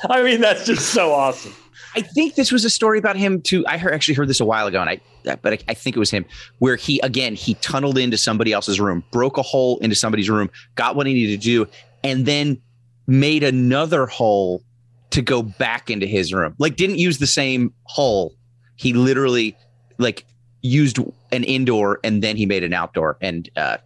[0.09, 1.55] I mean, that's just so awesome.
[1.95, 3.65] I think this was a story about him too.
[3.67, 5.01] I heard, actually heard this a while ago, and I,
[5.35, 6.25] but I, I, think it was him
[6.59, 10.49] where he again he tunneled into somebody else's room, broke a hole into somebody's room,
[10.75, 11.67] got what he needed to do,
[12.03, 12.61] and then
[13.07, 14.63] made another hole
[15.11, 16.55] to go back into his room.
[16.57, 18.35] Like didn't use the same hole.
[18.75, 19.55] He literally
[19.99, 20.25] like
[20.61, 20.97] used
[21.31, 23.77] an indoor and then he made an outdoor and uh,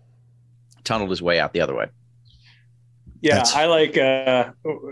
[0.84, 1.88] tunneled his way out the other way.
[3.22, 3.56] Yeah, That's...
[3.56, 4.52] I like uh,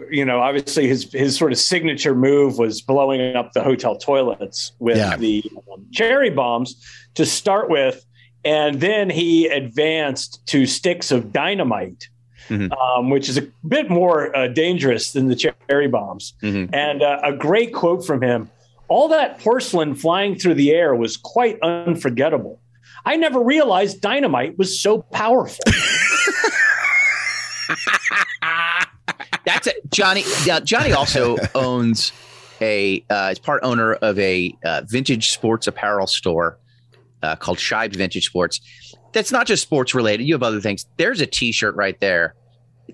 [0.09, 4.71] you know, obviously his his sort of signature move was blowing up the hotel toilets
[4.79, 5.15] with yeah.
[5.17, 6.83] the um, cherry bombs
[7.15, 8.05] to start with,
[8.43, 12.09] and then he advanced to sticks of dynamite.
[12.47, 12.71] Mm-hmm.
[12.73, 16.35] Um, which is a bit more uh, dangerous than the cherry bombs.
[16.43, 16.75] Mm-hmm.
[16.75, 18.51] And uh, a great quote from him
[18.87, 22.61] All that porcelain flying through the air was quite unforgettable.
[23.03, 25.63] I never realized dynamite was so powerful.
[29.45, 29.75] That's it.
[29.91, 30.23] Johnny.
[30.49, 32.11] Uh, Johnny also owns
[32.61, 36.57] a uh, is part owner of a uh, vintage sports apparel store
[37.21, 38.61] uh, called Shibe Vintage Sports.
[39.13, 40.25] That's not just sports related.
[40.25, 40.85] You have other things.
[40.97, 42.35] There's a T-shirt right there.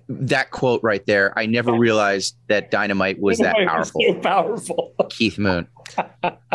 [0.07, 1.37] That quote right there.
[1.37, 4.01] I never realized that dynamite was that powerful.
[4.01, 4.93] So powerful.
[5.09, 5.67] Keith Moon.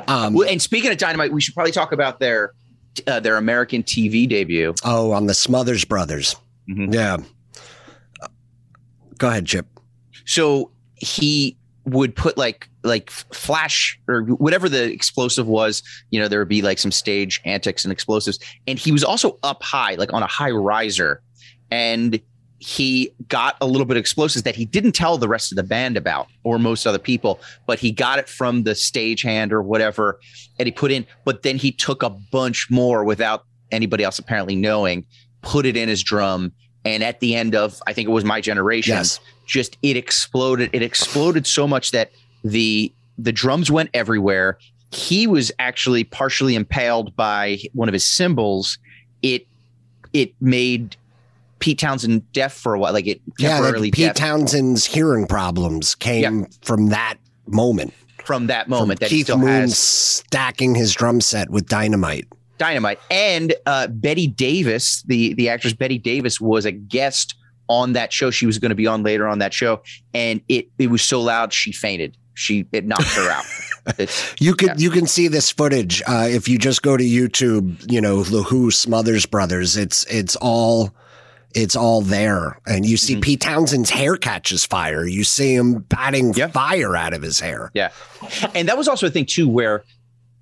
[0.09, 2.53] um, and speaking of dynamite, we should probably talk about their
[3.07, 4.75] uh, their American TV debut.
[4.85, 6.37] Oh, on the Smothers Brothers.
[6.69, 6.95] Mm-hmm.
[6.95, 7.19] Yeah.
[9.19, 9.67] Go ahead, Chip.
[10.27, 16.41] So he would put like like flash or whatever the explosive was you know there
[16.41, 18.39] would be like some stage antics and explosives.
[18.67, 21.23] And he was also up high like on a high riser.
[21.71, 22.21] And
[22.59, 25.63] he got a little bit of explosives that he didn't tell the rest of the
[25.63, 29.63] band about or most other people but he got it from the stage hand or
[29.63, 30.19] whatever
[30.59, 34.57] and he put in but then he took a bunch more without anybody else apparently
[34.57, 35.05] knowing
[35.43, 36.51] put it in his drum
[36.87, 40.71] and at the end of i think it was my generation yes just it exploded.
[40.73, 42.11] It exploded so much that
[42.45, 44.59] the the drums went everywhere.
[44.93, 48.79] He was actually partially impaled by one of his cymbals.
[49.23, 49.47] It
[50.13, 50.97] it made
[51.59, 52.93] Pete Townshend deaf for a while.
[52.93, 54.17] Like it temporarily yeah, Pete deaf.
[54.17, 56.47] Townshend's hearing problems came yeah.
[56.63, 57.95] from that moment.
[58.25, 62.27] From that moment, from that Keith still Moon has stacking his drum set with dynamite.
[62.59, 67.37] Dynamite and uh, Bette Davis, the the actress Betty Davis, was a guest
[67.69, 68.31] on that show.
[68.31, 69.83] She was going to be on later on that show,
[70.15, 72.17] and it it was so loud she fainted.
[72.35, 73.45] She it knocked her out.
[73.99, 74.75] It's, you could yeah.
[74.79, 77.89] you can see this footage uh, if you just go to YouTube.
[77.89, 79.77] You know the Who Smothers Brothers.
[79.77, 80.93] It's it's all
[81.55, 83.21] it's all there, and you see mm-hmm.
[83.21, 85.07] Pete Townshend's hair catches fire.
[85.07, 86.49] You see him batting yeah.
[86.49, 87.71] fire out of his hair.
[87.75, 87.93] Yeah,
[88.57, 89.85] and that was also a thing too, where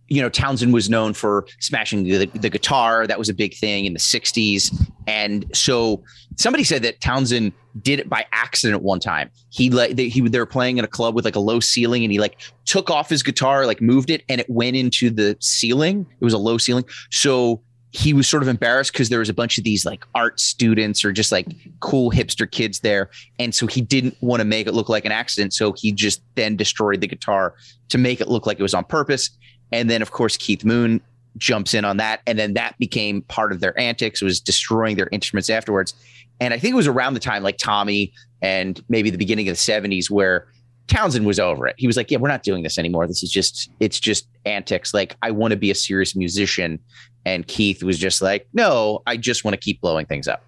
[0.09, 3.07] you know, Townshend was known for smashing the, the, guitar.
[3.07, 4.91] That was a big thing in the 60s.
[5.07, 6.03] And so
[6.37, 9.31] somebody said that Townshend did it by accident one time.
[9.51, 12.05] He like they, he they were playing in a club with like a low ceiling
[12.05, 15.37] and he like took off his guitar, like moved it and it went into the
[15.41, 16.07] ceiling.
[16.21, 16.85] It was a low ceiling.
[17.11, 17.63] So
[17.95, 21.05] he was sort of embarrassed because there was a bunch of these like art students
[21.05, 21.47] or just like
[21.79, 23.09] cool hipster kids there.
[23.39, 25.55] And so he didn't want to make it look like an accident.
[25.55, 27.55] So he just then destroyed the guitar
[27.91, 29.31] to make it look like it was on purpose.
[29.71, 31.01] And then, of course, Keith Moon
[31.37, 32.21] jumps in on that.
[32.27, 35.95] And then that became part of their antics, was destroying their instruments afterwards.
[36.41, 39.55] And I think it was around the time like Tommy and maybe the beginning of
[39.57, 40.49] the 70s where
[40.87, 41.77] Townshend was over it.
[41.79, 43.07] He was like, Yeah, we're not doing this anymore.
[43.07, 44.93] This is just, it's just antics.
[44.93, 46.79] Like, I want to be a serious musician.
[47.25, 50.45] And Keith was just like, No, I just want to keep blowing things up.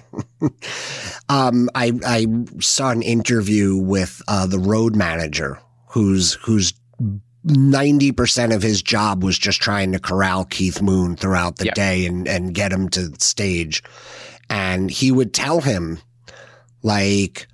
[1.28, 2.26] um, I I
[2.60, 6.72] saw an interview with uh, the road manager who's who's
[7.46, 12.28] 90% of his job was just trying to corral Keith Moon throughout the day and,
[12.28, 13.82] and get him to stage.
[14.52, 15.98] And he would tell him,
[16.82, 17.46] like,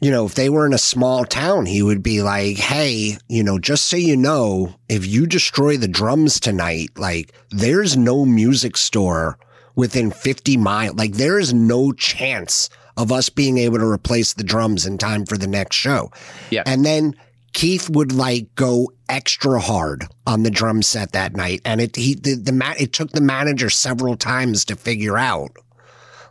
[0.00, 3.44] you know, if they were in a small town, he would be like, Hey, you
[3.44, 8.76] know, just so you know, if you destroy the drums tonight, like, there's no music
[8.76, 9.38] store
[9.76, 10.96] within 50 miles.
[10.96, 15.24] Like, there is no chance of us being able to replace the drums in time
[15.24, 16.10] for the next show.
[16.50, 16.64] Yeah.
[16.66, 17.14] And then
[17.52, 22.14] Keith would like go extra hard on the drum set that night, and it he
[22.14, 25.56] the, the mat it took the manager several times to figure out,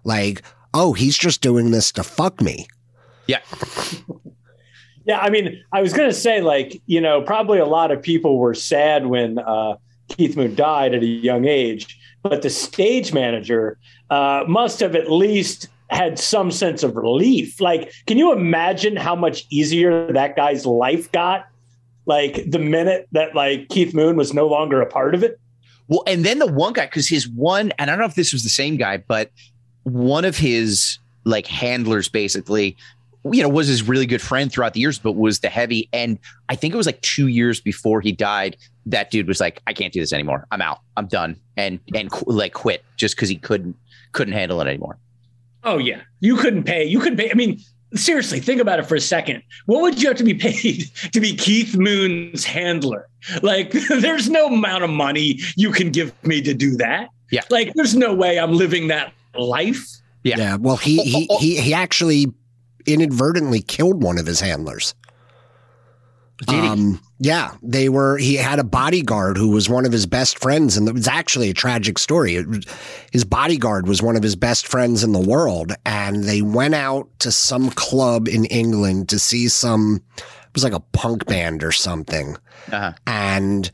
[0.07, 0.41] like,
[0.73, 2.67] oh, he's just doing this to fuck me.
[3.27, 3.41] Yeah.
[5.05, 8.39] yeah, I mean, I was gonna say, like, you know, probably a lot of people
[8.39, 9.75] were sad when uh,
[10.07, 13.77] Keith Moon died at a young age, but the stage manager
[14.09, 17.61] uh, must have at least had some sense of relief.
[17.61, 21.47] Like, can you imagine how much easier that guy's life got?
[22.05, 25.39] Like the minute that like Keith Moon was no longer a part of it.
[25.89, 28.33] Well, and then the one guy, because his one, and I don't know if this
[28.33, 29.31] was the same guy, but
[29.87, 32.75] one of his like handlers basically,
[33.31, 35.87] you know, was his really good friend throughout the years, but was the heavy.
[35.93, 36.19] And
[36.49, 38.57] I think it was like two years before he died.
[38.85, 40.45] That dude was like, I can't do this anymore.
[40.51, 40.79] I'm out.
[40.97, 41.39] I'm done.
[41.55, 43.75] And and like quit just because he couldn't
[44.11, 44.97] couldn't handle it anymore.
[45.63, 46.83] Oh yeah, you couldn't pay.
[46.83, 47.31] You couldn't pay.
[47.31, 47.59] I mean,
[47.93, 49.41] seriously, think about it for a second.
[49.65, 53.07] What would you have to be paid to be Keith Moon's handler?
[53.41, 57.09] Like, there's no amount of money you can give me to do that.
[57.31, 57.41] Yeah.
[57.49, 59.87] Like, there's no way I'm living that life.
[60.23, 60.37] Yeah.
[60.37, 60.55] Yeah.
[60.57, 62.27] Well, he he he he actually
[62.85, 64.95] inadvertently killed one of his handlers.
[66.47, 68.17] Um, yeah, they were.
[68.17, 71.49] He had a bodyguard who was one of his best friends, and it was actually
[71.49, 72.43] a tragic story.
[72.43, 72.65] Was,
[73.11, 77.09] his bodyguard was one of his best friends in the world, and they went out
[77.19, 80.03] to some club in England to see some.
[80.17, 82.37] It was like a punk band or something,
[82.71, 82.93] uh-huh.
[83.07, 83.71] and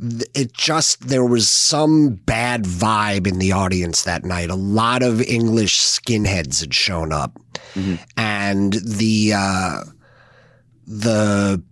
[0.00, 4.50] it just there was some bad vibe in the audience that night.
[4.50, 7.38] A lot of English skinheads had shown up,
[7.74, 7.96] mm-hmm.
[8.16, 9.82] and the uh,
[10.86, 11.62] the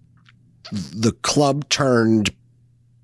[0.73, 2.35] the club turned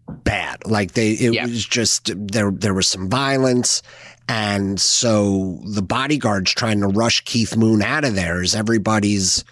[0.08, 0.66] bad.
[0.66, 1.46] Like they, it yeah.
[1.46, 2.50] was just there.
[2.50, 3.82] There was some violence,
[4.28, 9.44] and so the bodyguards trying to rush Keith Moon out of there as everybody's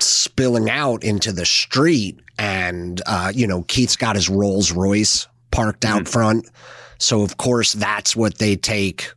[0.00, 5.84] spilling out into the street, and uh, you know Keith's got his Rolls Royce parked
[5.84, 6.12] out mm-hmm.
[6.12, 6.50] front,
[6.98, 9.12] so of course that's what they take.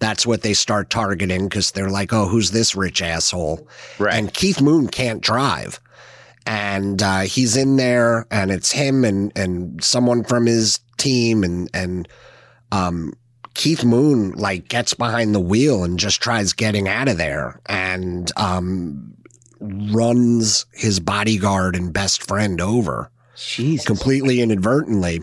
[0.00, 3.66] That's what they start targeting because they're like, "Oh, who's this rich asshole?"
[3.98, 4.14] Right.
[4.14, 5.80] And Keith Moon can't drive
[6.46, 11.70] and uh, he's in there, and it's him and and someone from his team, and
[11.72, 12.08] and
[12.72, 13.14] um,
[13.54, 18.30] Keith Moon like gets behind the wheel and just tries getting out of there, and
[18.36, 19.14] um,
[19.92, 23.86] runs his bodyguard and best friend over, Jesus.
[23.86, 25.22] completely inadvertently,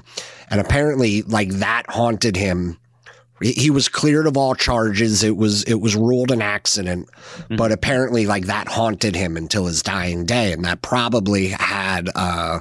[0.50, 2.78] and apparently like that haunted him
[3.42, 5.24] he was cleared of all charges.
[5.24, 7.56] It was it was ruled an accident, mm-hmm.
[7.56, 12.60] but apparently like that haunted him until his dying day, and that probably had uh,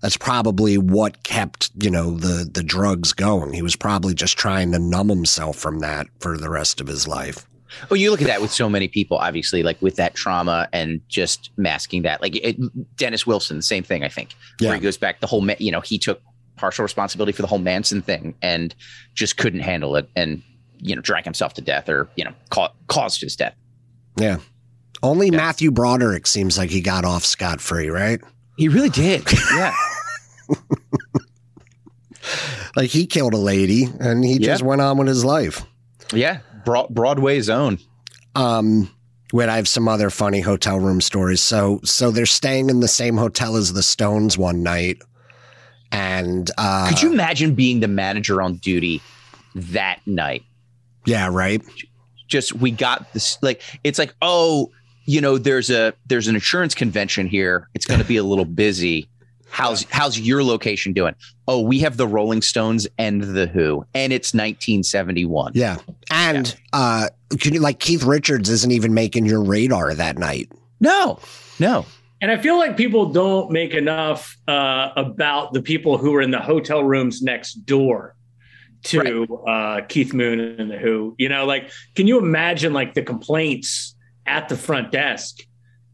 [0.00, 3.52] that's probably what kept you know the the drugs going.
[3.52, 7.06] He was probably just trying to numb himself from that for the rest of his
[7.06, 7.46] life.
[7.88, 11.00] Well, you look at that with so many people, obviously, like with that trauma and
[11.08, 12.20] just masking that.
[12.22, 12.56] Like it,
[12.96, 14.68] Dennis Wilson, the same thing, I think, yeah.
[14.68, 16.20] where he goes back the whole, you know, he took
[16.56, 18.74] partial responsibility for the whole Manson thing and
[19.14, 20.42] just couldn't handle it and
[20.84, 23.54] you know, drank himself to death or, you know, ca- caused his death.
[24.18, 24.36] Yeah.
[25.02, 25.38] Only yeah.
[25.38, 28.20] Matthew Broderick seems like he got off scot free, right?
[28.56, 29.24] He really did.
[29.54, 29.74] Yeah.
[32.76, 34.46] like he killed a lady and he yeah.
[34.46, 35.64] just went on with his life.
[36.12, 36.40] Yeah.
[36.64, 37.78] Broad- Broadway's own.
[38.34, 38.90] Um,
[39.30, 41.40] where I have some other funny hotel room stories.
[41.40, 44.98] So, so they're staying in the same hotel as the Stones one night.
[45.92, 49.00] And uh, could you imagine being the manager on duty
[49.54, 50.42] that night?
[51.04, 51.62] Yeah, right.
[52.26, 54.72] Just we got this like it's like oh
[55.06, 57.68] you know there's a there's an insurance convention here.
[57.74, 59.08] It's going to be a little busy.
[59.54, 61.14] How's how's your location doing?
[61.46, 65.52] Oh, we have the Rolling Stones and the Who, and it's 1971.
[65.54, 65.76] Yeah,
[66.10, 66.80] and yeah.
[66.80, 70.50] uh, can you like Keith Richards isn't even making your radar that night?
[70.80, 71.20] No,
[71.60, 71.86] no.
[72.20, 76.32] And I feel like people don't make enough uh, about the people who are in
[76.32, 78.16] the hotel rooms next door
[78.86, 78.98] to
[79.46, 79.82] right.
[79.82, 81.14] uh, Keith Moon and the Who.
[81.16, 83.94] You know, like, can you imagine like the complaints
[84.26, 85.42] at the front desk?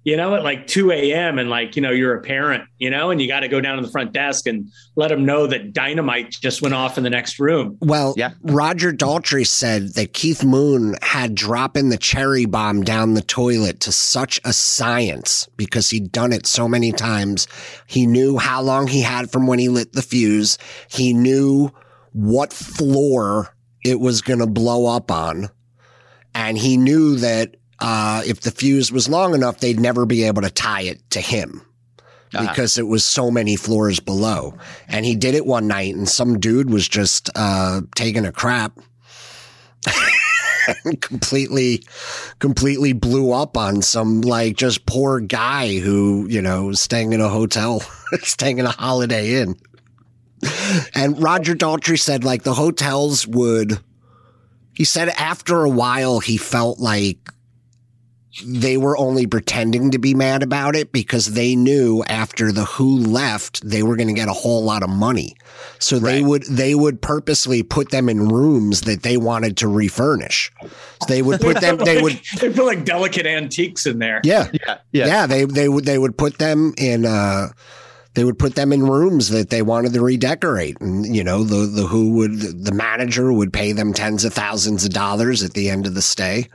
[0.02, 1.38] You know, at like 2 a.m.
[1.38, 3.76] and like, you know, you're a parent, you know, and you got to go down
[3.76, 7.10] to the front desk and let them know that dynamite just went off in the
[7.10, 7.76] next room.
[7.82, 8.30] Well, yeah.
[8.42, 13.92] Roger Daltrey said that Keith Moon had dropping the cherry bomb down the toilet to
[13.92, 17.46] such a science because he'd done it so many times.
[17.86, 20.56] He knew how long he had from when he lit the fuse.
[20.88, 21.70] He knew
[22.12, 25.50] what floor it was going to blow up on.
[26.34, 30.42] And he knew that uh, if the fuse was long enough, they'd never be able
[30.42, 31.62] to tie it to him
[32.34, 32.46] uh-huh.
[32.48, 34.54] because it was so many floors below.
[34.88, 38.78] And he did it one night, and some dude was just uh, taking a crap.
[41.00, 41.82] completely
[42.38, 47.20] completely blew up on some like just poor guy who you know was staying in
[47.20, 47.80] a hotel
[48.20, 49.56] staying in a holiday inn
[50.94, 53.78] and Roger Daltrey said like the hotels would,
[54.74, 57.30] he said after a while he felt like
[58.44, 62.98] they were only pretending to be mad about it because they knew after the Who
[62.98, 65.36] left, they were going to get a whole lot of money.
[65.80, 66.12] So right.
[66.12, 70.52] they would, they would purposely put them in rooms that they wanted to refurnish.
[70.62, 70.68] So
[71.08, 74.20] they would put them, they would, they put like delicate antiques in there.
[74.22, 74.48] Yeah.
[74.52, 74.78] Yeah.
[74.92, 75.06] Yeah.
[75.06, 77.48] yeah they, they would, they would put them in, uh,
[78.14, 80.80] they would put them in rooms that they wanted to redecorate.
[80.80, 84.84] And, you know, the, the who would, the manager would pay them tens of thousands
[84.84, 86.48] of dollars at the end of the stay.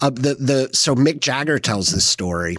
[0.00, 2.56] Uh, the, the, so Mick Jagger tells this story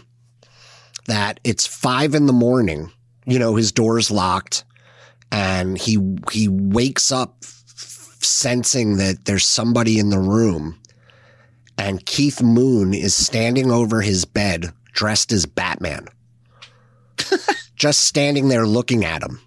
[1.07, 2.91] that it's five in the morning,
[3.25, 4.63] you know, his door's locked
[5.31, 10.79] and he, he wakes up sensing that there's somebody in the room
[11.77, 16.07] and Keith Moon is standing over his bed dressed as Batman.
[17.75, 19.41] just standing there looking at him.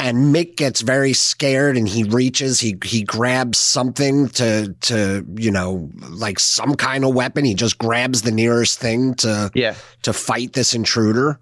[0.00, 5.50] And Mick gets very scared and he reaches, he he grabs something to to, you
[5.50, 7.44] know, like some kind of weapon.
[7.44, 9.74] He just grabs the nearest thing to yeah.
[10.02, 11.38] to fight this intruder.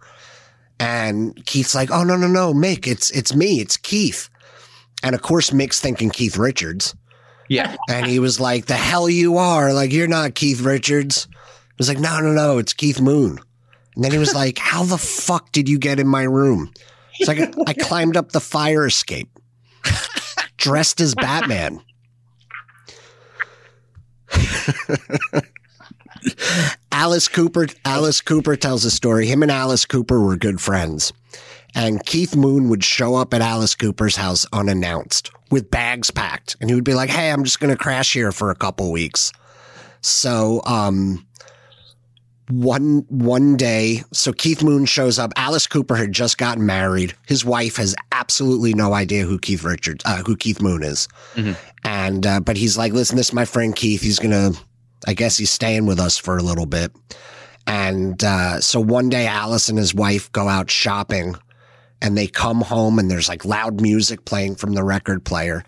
[0.81, 4.29] And Keith's like, "Oh no, no, no, Mick, it's it's me, it's Keith."
[5.03, 6.97] And of course Mick's thinking Keith Richards.
[7.49, 7.77] Yeah.
[7.89, 9.73] And he was like, "The hell you are.
[9.73, 13.39] Like you're not Keith Richards." He was like, "No, no, no, it's Keith Moon."
[13.99, 16.73] And then he was like, How the fuck did you get in my room?
[17.19, 19.29] It's like, I climbed up the fire escape
[20.57, 21.81] dressed as Batman.
[26.93, 29.27] Alice Cooper Alice Cooper tells a story.
[29.27, 31.13] Him and Alice Cooper were good friends.
[31.75, 36.57] And Keith Moon would show up at Alice Cooper's house unannounced with bags packed.
[36.61, 39.33] And he would be like, Hey, I'm just gonna crash here for a couple weeks.
[40.01, 41.27] So um
[42.49, 45.33] one one day so keith moon shows up.
[45.37, 47.15] Alice cooper had just gotten married.
[47.27, 51.09] His wife has absolutely no idea who keith richards uh, who keith moon is.
[51.35, 51.53] Mm-hmm.
[51.85, 54.03] and uh, but he's like listen this is my friend keith.
[54.03, 54.53] He's gonna
[55.07, 56.93] i guess he's staying with us for a little bit.
[57.67, 61.35] And uh, so one day alice and his wife go out shopping
[62.01, 65.65] and they come home and there's like loud music playing from the record player.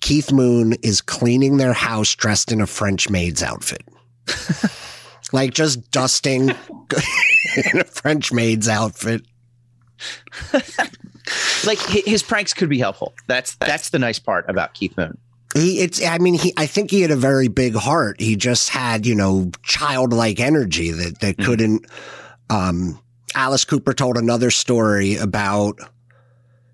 [0.00, 3.82] Keith moon is cleaning their house dressed in a french maid's outfit
[5.34, 6.50] like just dusting
[7.72, 9.22] in a French maid's outfit.
[11.66, 13.12] like his pranks could be helpful.
[13.26, 15.18] That's that's the nice part about Keith Moon.
[15.54, 18.20] He, it's, I mean, he, I think he had a very big heart.
[18.20, 21.44] He just had, you know, childlike energy that, that mm-hmm.
[21.44, 21.86] couldn't,
[22.50, 23.00] um,
[23.36, 25.78] Alice Cooper told another story about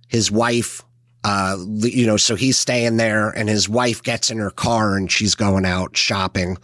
[0.09, 0.83] his wife,
[1.25, 5.13] uh, you know, so he's staying there and his wife gets in her car and
[5.13, 6.57] she's going out shopping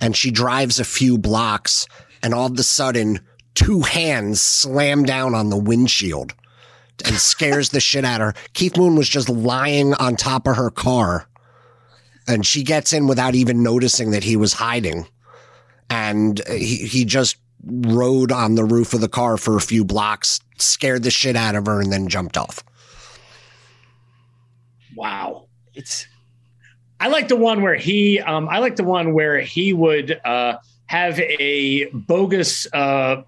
[0.00, 1.86] and she drives a few blocks
[2.22, 3.20] and all of a sudden
[3.54, 6.34] two hands slam down on the windshield
[7.04, 8.42] and scares the shit out of her.
[8.52, 11.26] Keith Moon was just lying on top of her car.
[12.28, 15.06] and she gets in without even noticing that he was hiding.
[15.88, 20.40] And he, he just rode on the roof of the car for a few blocks,
[20.58, 22.62] scared the shit out of her, and then jumped off.
[24.94, 25.48] Wow.
[25.74, 26.06] It's
[27.00, 28.20] I like the one where he.
[28.20, 33.22] Um, I like the one where he would uh, have a bogus uh,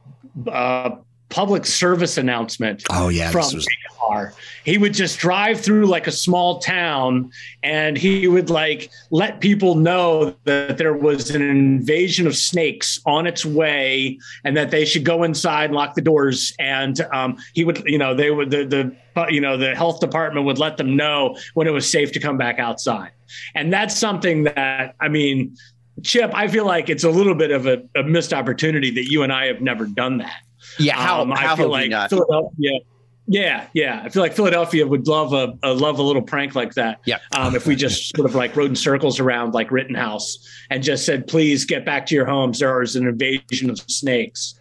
[0.46, 0.96] uh,
[1.30, 2.84] public service announcement.
[2.90, 3.66] Oh yeah, from was-
[3.98, 4.34] car.
[4.64, 7.30] He would just drive through like a small town,
[7.62, 13.26] and he would like let people know that there was an invasion of snakes on
[13.26, 16.54] its way, and that they should go inside and lock the doors.
[16.58, 18.96] And um, he would, you know, they would the the
[19.28, 22.36] you know the health department would let them know when it was safe to come
[22.38, 23.10] back outside.
[23.54, 25.56] And that's something that I mean.
[26.02, 29.22] Chip, I feel like it's a little bit of a, a missed opportunity that you
[29.22, 30.40] and I have never done that.
[30.78, 30.96] yeah.
[30.96, 31.90] How, Um, how I feel like?
[32.08, 32.80] Philadelphia.
[33.28, 34.00] Yeah, yeah.
[34.02, 37.00] I feel like Philadelphia would love a, a love a little prank like that.
[37.04, 37.18] Yeah.
[37.36, 40.38] Um, if we just sort of like rode in circles around like Rittenhouse
[40.70, 42.58] and just said, "Please get back to your homes.
[42.58, 44.58] There is an invasion of snakes."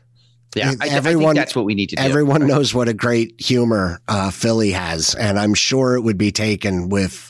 [0.56, 2.02] Yeah, I, I Everyone- think that's what we need to do.
[2.02, 6.32] Everyone knows what a great humor uh, Philly has, and I'm sure it would be
[6.32, 7.30] taken with.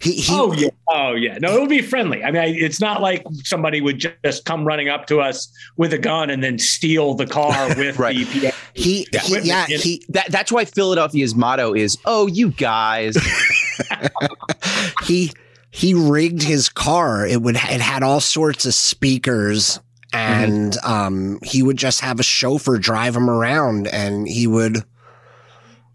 [0.00, 1.38] He, he, oh yeah, oh yeah.
[1.40, 2.24] No, it would be friendly.
[2.24, 5.92] I mean, I, it's not like somebody would just come running up to us with
[5.92, 8.16] a gun and then steal the car with Right.
[8.16, 8.56] the PA.
[8.74, 9.20] he, Yeah.
[9.20, 13.16] he- yeah, he, that that's why Philadelphia's motto is "Oh, you guys."
[15.04, 15.30] he,
[15.70, 17.24] he rigged his car.
[17.26, 19.78] It would, it had all sorts of speakers,
[20.12, 24.84] and um, he would just have a chauffeur drive him around, and he would,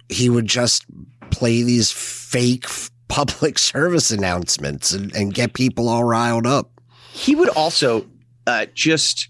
[0.09, 0.85] he would just
[1.29, 2.65] play these fake
[3.07, 6.71] public service announcements and, and get people all riled up.
[7.11, 8.05] he would also
[8.47, 9.29] uh, just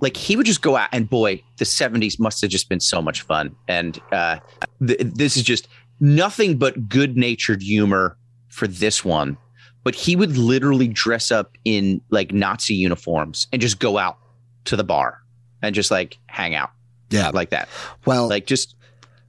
[0.00, 3.00] like he would just go out and boy the 70s must have just been so
[3.00, 3.54] much fun.
[3.68, 4.38] And uh,
[4.86, 5.68] th- this is just
[6.00, 8.18] nothing but good natured humor
[8.48, 9.36] for this one.
[9.84, 14.18] But he would literally dress up in like nazi uniforms and just go out
[14.66, 15.20] to the bar
[15.62, 16.70] and just like hang out
[17.10, 17.30] Yeah.
[17.30, 17.68] like that
[18.04, 18.74] Well, like just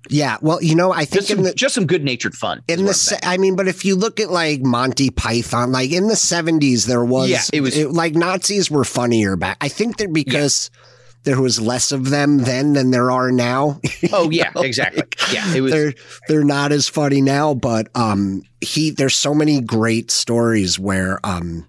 [0.07, 0.37] yeah.
[0.39, 2.85] Well, you know, I think just in some, the, just some good natured fun in
[2.85, 6.13] the se- I mean, but if you look at like Monty Python, like in the
[6.13, 9.57] 70s, there was, Yeah, it was- like Nazis were funnier back.
[9.61, 10.69] I think that because
[11.23, 13.79] there was less of them then than there are now.
[14.13, 15.93] oh yeah know, exactly like, yeah it was they're
[16.27, 21.67] they're not as funny now, but um he there's so many great stories where um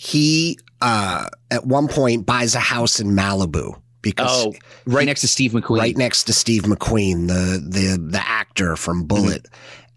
[0.00, 4.54] he uh at one point buys a house in Malibu because oh
[4.86, 9.02] right next to steve mcqueen right next to Steve McQueen, the the the actor from
[9.04, 9.42] Bullitt,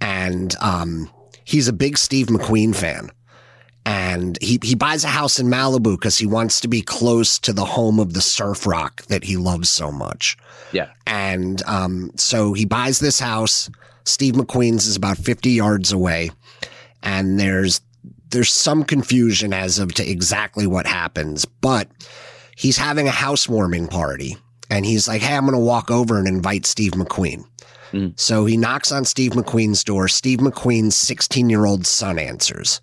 [0.02, 0.04] Mm-hmm.
[0.26, 1.12] and um,
[1.44, 3.12] he's a big Steve McQueen fan.
[3.86, 7.54] And he, he buys a house in Malibu because he wants to be close to
[7.54, 10.38] the home of the surf rock that he loves so much.
[10.72, 13.70] yeah And um, so he buys this house.
[14.06, 16.30] Steve McQueen's is about 50 yards away.
[17.02, 17.82] And there's
[18.32, 21.90] there's some confusion as of to exactly what happens, but
[22.56, 24.38] he's having a housewarming party.
[24.70, 27.46] And he's like, Hey, I'm gonna walk over and invite Steve McQueen.
[27.92, 28.18] Mm.
[28.20, 30.08] So he knocks on Steve McQueen's door.
[30.08, 32.82] Steve McQueen's 16 year old son answers.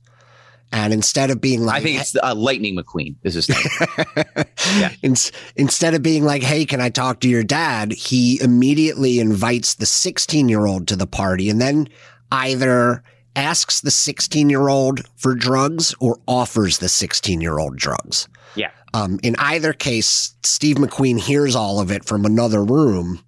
[0.71, 3.49] And instead of being like, i think it's uh, lightning mcqueen This is
[4.79, 4.93] Yeah.
[5.03, 5.15] In-
[5.57, 7.93] instead of being like, hey, can I talk to your dad?
[7.93, 11.89] He immediately invites the 16 year old to the party and then
[12.31, 13.03] either
[13.39, 18.29] asks the 16 year old for drugs or offers the 16 year old drugs.
[18.57, 23.21] yeah Um, in either case, Steve McQueen hears all of it from another room.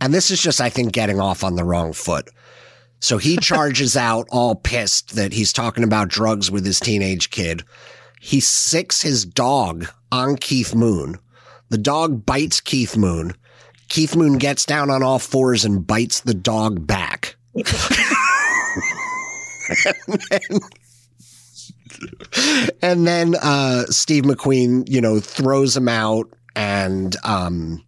[0.00, 2.28] And this is just, I think, getting off on the wrong foot.
[3.00, 7.62] So he charges out all pissed that he's talking about drugs with his teenage kid.
[8.20, 11.18] He sicks his dog on Keith Moon.
[11.68, 13.34] The dog bites Keith Moon.
[13.88, 17.36] Keith Moon gets down on all fours and bites the dog back.
[22.82, 27.84] and then uh, Steve McQueen, you know, throws him out, and um,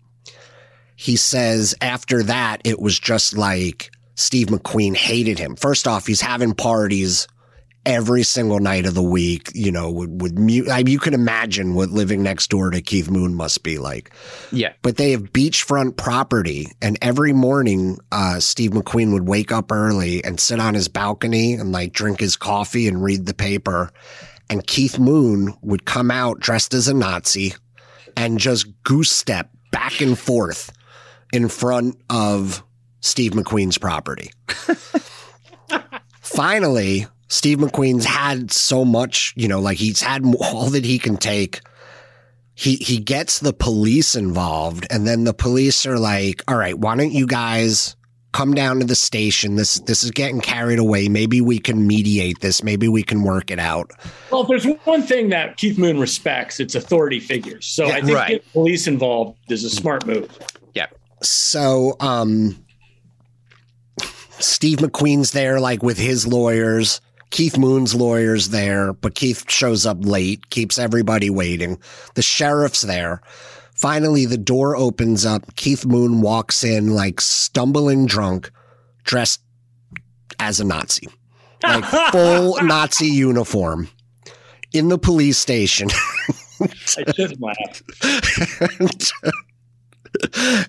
[0.97, 5.57] he says after that it was just like Steve McQueen hated him.
[5.57, 7.27] First off, he's having parties
[7.87, 9.51] every single night of the week.
[9.55, 12.80] You know, with, with mu- I mean, you can imagine what living next door to
[12.80, 14.12] Keith Moon must be like
[14.53, 16.68] yeah but they have beachfront property.
[16.82, 21.55] And every morning, uh, Steve McQueen would wake up early and sit on his balcony
[21.55, 23.91] and like drink his coffee and read the paper.
[24.51, 27.55] And Keith Moon would come out dressed as a Nazi
[28.16, 30.70] and just goose step back and forth
[31.32, 32.62] in front of
[33.01, 34.30] Steve McQueen's property.
[36.20, 41.16] Finally, Steve McQueen's had so much, you know, like he's had all that he can
[41.16, 41.61] take
[42.57, 46.95] he he gets the police involved and then the police are like all right why
[46.95, 47.97] don't you guys
[48.35, 49.55] come down to the station.
[49.55, 51.09] This this is getting carried away.
[51.09, 52.62] Maybe we can mediate this.
[52.62, 53.93] Maybe we can work it out."
[54.31, 57.64] Well, if there's one thing that Keith Moon respects, it's authority figures.
[57.64, 58.29] So Yeah, I think right.
[58.29, 60.37] getting police involved is a smart move.
[60.75, 60.87] Yeah.
[61.22, 62.62] So, um,
[64.41, 67.01] Steve McQueen's there, like with his lawyers.
[67.35, 71.80] Keith Moon's lawyer's there, but Keith shows up late, keeps everybody waiting.
[72.14, 73.22] The sheriff's there.
[73.74, 75.57] Finally, the door opens up.
[75.57, 78.53] Keith Moon walks in, like stumbling drunk,
[79.03, 79.41] dressed
[80.39, 81.09] as a Nazi,
[81.64, 83.89] like full Nazi uniform
[84.72, 85.89] in the police station.
[86.61, 87.82] I just laugh.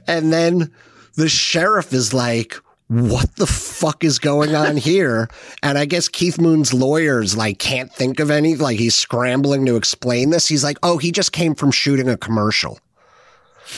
[0.08, 0.74] and then
[1.14, 2.56] the sheriff is like,
[2.88, 5.28] what the fuck is going on here?
[5.64, 9.76] And I guess Keith Moon's lawyers like can't think of any, like he's scrambling to
[9.76, 10.48] explain this.
[10.48, 12.80] He's like, oh, he just came from shooting a commercial.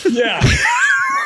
[0.10, 0.46] Yeah.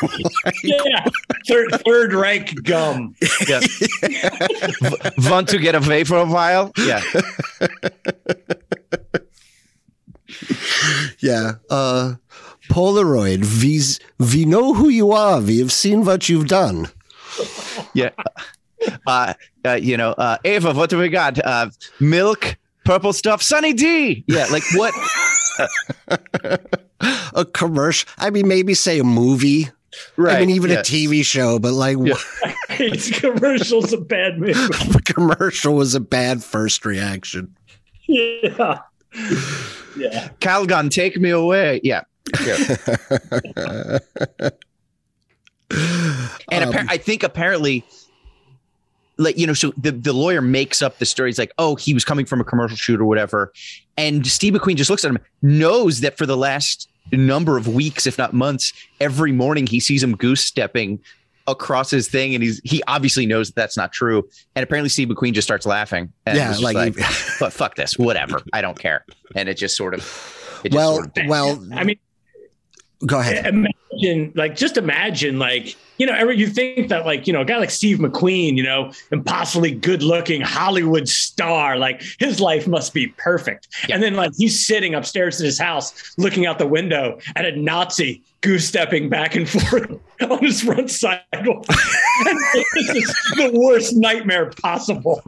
[0.64, 1.04] yeah.
[1.48, 3.14] Third, third Reich gum.
[3.48, 3.60] Yeah.
[3.60, 4.96] V-
[5.28, 6.72] Want to get away for a while?
[6.78, 7.02] Yeah.
[11.18, 11.52] Yeah.
[11.70, 12.14] Uh,
[12.68, 13.80] Polaroid, we,
[14.24, 15.40] we know who you are.
[15.40, 16.88] We have seen what you've done.
[17.94, 18.10] Yeah.
[19.06, 19.32] Uh,
[19.64, 21.38] uh, you know, uh, Ava, what do we got?
[21.38, 21.70] Uh,
[22.00, 24.24] milk, purple stuff, Sunny D.
[24.26, 24.46] Yeah.
[24.50, 24.92] Like what?
[27.34, 28.08] A commercial.
[28.18, 29.70] I mean, maybe say a movie.
[30.16, 30.36] Right.
[30.36, 30.80] I mean, even yeah.
[30.80, 32.14] a TV show, but like Yeah.
[32.70, 34.56] It's commercials a bad move.
[34.56, 37.54] the commercial was a bad first reaction.
[38.08, 38.80] Yeah.
[39.96, 40.30] Yeah.
[40.40, 41.80] Calgon, take me away.
[41.84, 42.02] Yeah.
[42.44, 43.98] yeah.
[46.50, 47.84] And Um, appar- I think apparently,
[49.18, 51.30] like you know, so the the lawyer makes up the story.
[51.30, 53.52] He's like, "Oh, he was coming from a commercial shoot or whatever,"
[53.96, 58.06] and Steve McQueen just looks at him, knows that for the last number of weeks,
[58.06, 60.98] if not months, every morning he sees him goose stepping
[61.46, 64.28] across his thing, and he's he obviously knows that that's not true.
[64.54, 66.12] And apparently, Steve McQueen just starts laughing.
[66.26, 66.94] And yeah, is just like,
[67.40, 69.04] but fuck this, whatever, I don't care.
[69.34, 70.00] And it just sort of,
[70.64, 71.98] it just well, sort of well, I mean,
[73.06, 73.46] go ahead.
[73.46, 77.44] imagine like just imagine like you know every you think that like you know a
[77.44, 82.94] guy like steve mcqueen you know impossibly good looking hollywood star like his life must
[82.94, 83.96] be perfect Yeah.
[83.96, 87.54] and then like he's sitting upstairs in his house looking out the window at a
[87.56, 89.90] nazi goose stepping back and forth
[90.28, 91.66] on his front sidewalk
[92.24, 95.22] this is the worst nightmare possible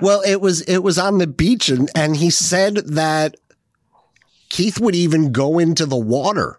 [0.00, 3.34] well, it was it was on the beach, and and he said that
[4.50, 6.58] Keith would even go into the water.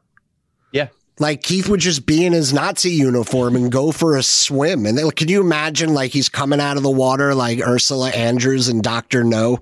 [1.20, 1.28] Yeah.
[1.28, 4.86] Like Keith would just be in his Nazi uniform and go for a swim.
[4.86, 8.68] And then, can you imagine like he's coming out of the water like Ursula Andrews
[8.68, 9.60] and Doctor No,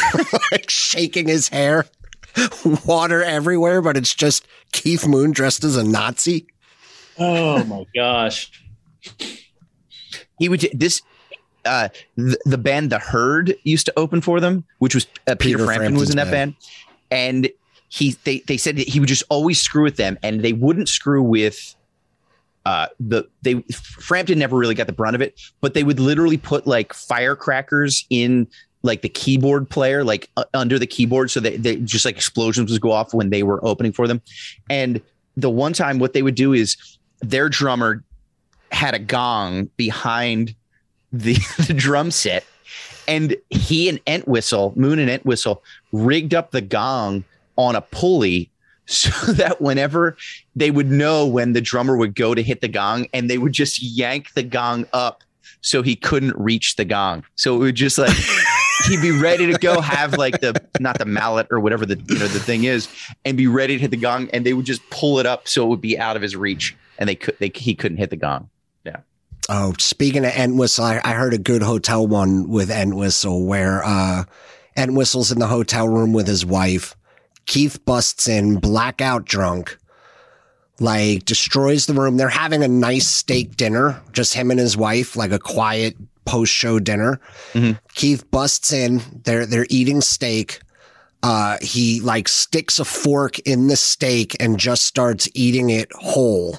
[0.52, 1.86] like shaking his hair,
[2.84, 6.46] water everywhere, but it's just Keith Moon dressed as a Nazi.
[7.18, 8.50] oh my gosh
[10.38, 11.02] he would this
[11.64, 15.58] uh the, the band the herd used to open for them which was uh, peter,
[15.58, 16.56] Peter frampton was in that Frampton's
[17.10, 17.50] band and
[17.94, 20.88] he they, they said that he would just always screw with them and they wouldn't
[20.88, 21.74] screw with
[22.66, 26.38] uh the they frampton never really got the brunt of it but they would literally
[26.38, 28.48] put like firecrackers in
[28.84, 32.70] like the keyboard player like uh, under the keyboard so that they just like explosions
[32.70, 34.20] would go off when they were opening for them.
[34.70, 35.00] And
[35.36, 36.76] the one time what they would do is
[37.20, 38.04] their drummer
[38.70, 40.54] had a gong behind
[41.12, 41.34] the,
[41.66, 42.44] the drum set
[43.08, 47.24] and he and Entwistle, Moon and Entwistle, rigged up the gong
[47.56, 48.50] on a pulley
[48.86, 50.16] so that whenever
[50.54, 53.52] they would know when the drummer would go to hit the gong and they would
[53.52, 55.22] just yank the gong up
[55.62, 57.24] so he couldn't reach the gong.
[57.36, 58.14] So it would just like
[58.88, 62.18] he'd be ready to go have like the not the mallet or whatever the you
[62.18, 62.88] know the thing is
[63.24, 65.64] and be ready to hit the gong and they would just pull it up so
[65.64, 68.16] it would be out of his reach and they could they he couldn't hit the
[68.16, 68.50] gong.
[68.84, 68.98] Yeah.
[69.48, 74.24] Oh, speaking of Entwistle, I, I heard a good hotel one with Entwistle where uh,
[74.76, 76.94] Entwistle's in the hotel room with his wife.
[77.46, 79.78] Keith busts in, blackout drunk,
[80.80, 82.16] like destroys the room.
[82.16, 86.52] They're having a nice steak dinner, just him and his wife, like a quiet post
[86.52, 87.20] show dinner.
[87.52, 87.78] Mhm.
[87.94, 89.02] Keith busts in.
[89.24, 90.60] They're they're eating steak.
[91.22, 96.58] Uh, he like sticks a fork in the steak and just starts eating it whole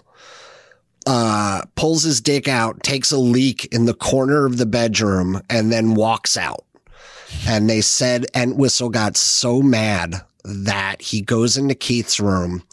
[1.08, 5.72] uh, pulls his dick out, takes a leak in the corner of the bedroom, and
[5.72, 6.66] then walks out.
[7.48, 12.64] And they said Entwistle got so mad that he goes into Keith's room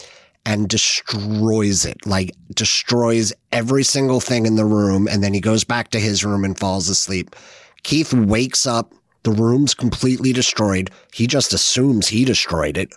[0.44, 5.08] and destroys it, like destroys every single thing in the room.
[5.08, 7.34] And then he goes back to his room and falls asleep.
[7.82, 8.92] Keith wakes up.
[9.24, 10.90] The room's completely destroyed.
[11.12, 12.92] He just assumes he destroyed it.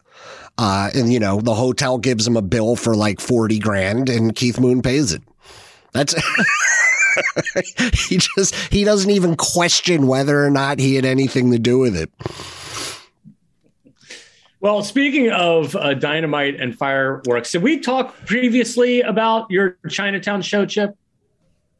[0.57, 4.35] Uh, and you know, the hotel gives him a bill for like 40 grand and
[4.35, 5.21] Keith Moon pays it.
[5.91, 6.15] That's
[8.09, 11.95] he just he doesn't even question whether or not he had anything to do with
[11.95, 12.09] it.
[14.65, 20.65] Well, speaking of uh, dynamite and fireworks, did we talk previously about your Chinatown show,
[20.65, 20.97] Chip?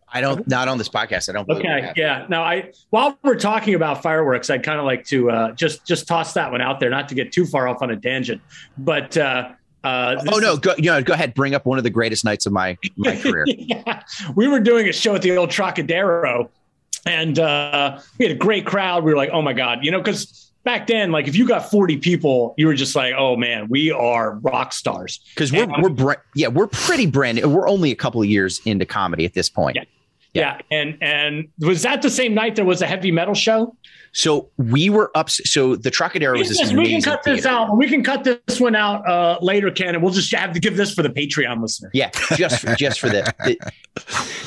[0.08, 1.28] I don't, not on this podcast.
[1.28, 1.50] I don't.
[1.50, 2.28] Okay, yeah.
[2.30, 6.08] Now, I while we're talking about fireworks, I'd kind of like to uh, just just
[6.08, 8.40] toss that one out there, not to get too far off on a tangent,
[8.78, 9.18] but.
[9.18, 10.56] Uh, uh, oh no!
[10.56, 11.34] Go, you know, go ahead.
[11.34, 13.46] Bring up one of the greatest nights of my my career.
[13.48, 14.04] yeah.
[14.36, 16.50] We were doing a show at the old Trocadero,
[17.08, 19.04] and uh, we had a great crowd.
[19.04, 21.72] We were like, "Oh my god!" You know, because back then, like if you got
[21.72, 25.22] 40 people, you were just like, oh man, we are rock stars.
[25.30, 27.48] Because we're we're br- yeah, we're pretty brand new.
[27.48, 29.78] We're only a couple of years into comedy at this point.
[29.78, 29.84] Yeah.
[30.34, 30.58] yeah.
[30.70, 30.78] yeah.
[30.78, 33.78] And and was that the same night there was a heavy metal show?
[34.12, 35.30] So we were up.
[35.30, 36.74] So the Trocadero was this.
[36.74, 37.36] We can cut theater.
[37.36, 37.78] this out.
[37.78, 40.78] We can cut this one out uh, later, Ken, and we'll just have to give
[40.78, 41.92] this for the Patreon listener.
[41.94, 43.58] Yeah, just for, just for the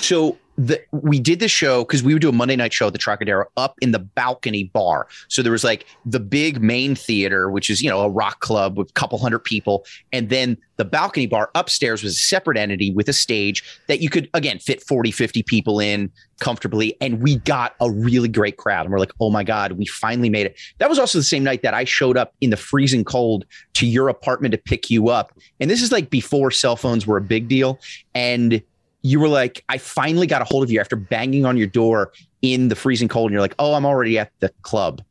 [0.00, 2.92] so the, we did the show because we would do a Monday night show at
[2.92, 5.06] the Trocadero up in the balcony bar.
[5.28, 8.76] So there was like the big main theater, which is, you know, a rock club
[8.76, 9.86] with a couple hundred people.
[10.12, 14.10] And then the balcony bar upstairs was a separate entity with a stage that you
[14.10, 16.96] could, again, fit 40, 50 people in comfortably.
[17.00, 18.84] And we got a really great crowd.
[18.84, 20.58] And we're like, oh my God, we finally made it.
[20.78, 23.44] That was also the same night that I showed up in the freezing cold
[23.74, 25.32] to your apartment to pick you up.
[25.60, 27.78] And this is like before cell phones were a big deal.
[28.14, 28.60] And
[29.08, 32.12] you were like, I finally got a hold of you after banging on your door
[32.42, 33.30] in the freezing cold.
[33.30, 35.02] And you're like, oh, I'm already at the club.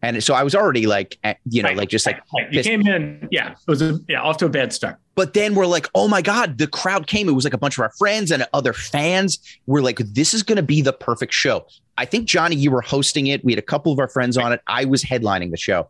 [0.00, 2.50] And so I was already like, eh, you know, right, like just like right.
[2.50, 4.96] you came in, yeah, it was a, yeah, off to a bad start.
[5.14, 7.28] But then we're like, oh my god, the crowd came.
[7.28, 9.38] It was like a bunch of our friends and other fans.
[9.66, 11.66] We're like, this is going to be the perfect show.
[11.98, 13.44] I think Johnny, you were hosting it.
[13.44, 14.60] We had a couple of our friends on it.
[14.66, 15.88] I was headlining the show,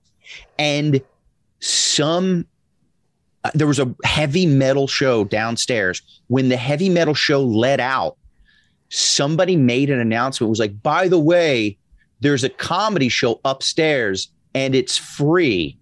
[0.59, 1.01] and
[1.61, 2.45] some
[3.45, 6.03] uh, there was a heavy metal show downstairs.
[6.29, 8.17] When the heavy metal show let out,
[8.89, 10.49] somebody made an announcement.
[10.49, 11.77] It was like, by the way,
[12.21, 15.77] there's a comedy show upstairs and it's free.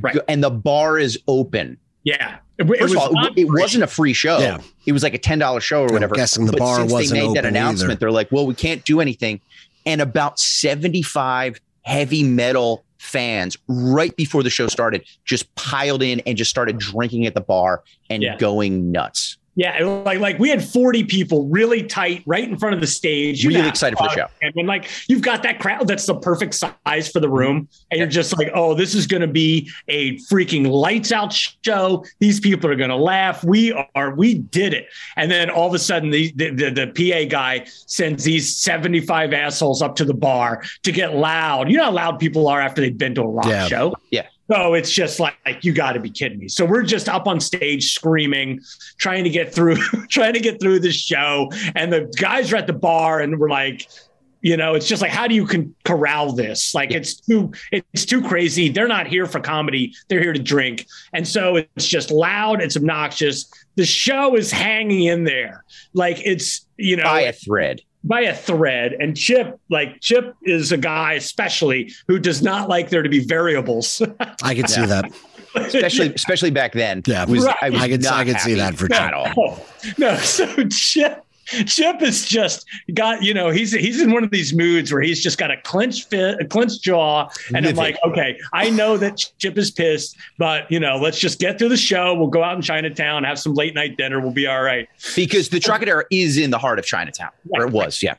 [0.00, 0.18] Right.
[0.28, 1.78] And the bar is open.
[2.02, 2.38] Yeah.
[2.58, 4.38] It, First it, of all, it wasn't a free show.
[4.38, 4.60] Yeah.
[4.86, 6.14] It was like a $10 show or whatever.
[6.14, 7.98] I'm guessing the but bar since wasn't they made that announcement, either.
[8.00, 9.40] they're like, well, we can't do anything.
[9.86, 16.36] And about 75 heavy metal fans right before the show started just piled in and
[16.36, 18.36] just started drinking at the bar and yeah.
[18.36, 19.36] going nuts.
[19.58, 23.42] Yeah, like like we had 40 people really tight right in front of the stage.
[23.42, 24.26] You really excited for the show.
[24.40, 27.68] And when like you've got that crowd that's the perfect size for the room.
[27.90, 32.04] And you're just like, oh, this is gonna be a freaking lights out show.
[32.20, 33.42] These people are gonna laugh.
[33.42, 34.86] We are, we did it.
[35.16, 39.32] And then all of a sudden the the, the, the PA guy sends these 75
[39.32, 41.68] assholes up to the bar to get loud.
[41.68, 43.66] You know how loud people are after they've been to a rock yeah.
[43.66, 43.96] show?
[44.12, 44.28] Yeah.
[44.50, 46.48] So it's just like, like you got to be kidding me.
[46.48, 48.60] So we're just up on stage screaming,
[48.96, 49.76] trying to get through,
[50.08, 53.50] trying to get through the show, and the guys are at the bar, and we're
[53.50, 53.86] like,
[54.40, 56.72] you know, it's just like, how do you corral this?
[56.74, 58.68] Like, it's too, it's too crazy.
[58.68, 62.62] They're not here for comedy; they're here to drink, and so it's just loud.
[62.62, 63.50] It's obnoxious.
[63.74, 68.34] The show is hanging in there, like it's you know, by a thread by a
[68.34, 68.94] thread.
[68.94, 73.20] And Chip, like Chip is a guy, especially who does not like there to be
[73.20, 74.02] variables.
[74.42, 75.12] I can see that.
[75.54, 77.02] especially especially back then.
[77.06, 77.56] Yeah, was, right.
[77.62, 79.10] I, was I could I could see that for Chip.
[79.10, 79.58] No,
[79.98, 81.24] no, so Chip
[81.66, 85.22] Chip is just got, you know, he's he's in one of these moods where he's
[85.22, 89.16] just got a clenched fit, a clenched jaw, and I'm like, okay, I know that
[89.38, 92.14] Chip is pissed, but you know, let's just get through the show.
[92.14, 94.20] We'll go out in Chinatown, have some late night dinner.
[94.20, 94.88] We'll be all right.
[95.16, 98.16] Because the Trocadero is in the heart of Chinatown, or it was, yeah.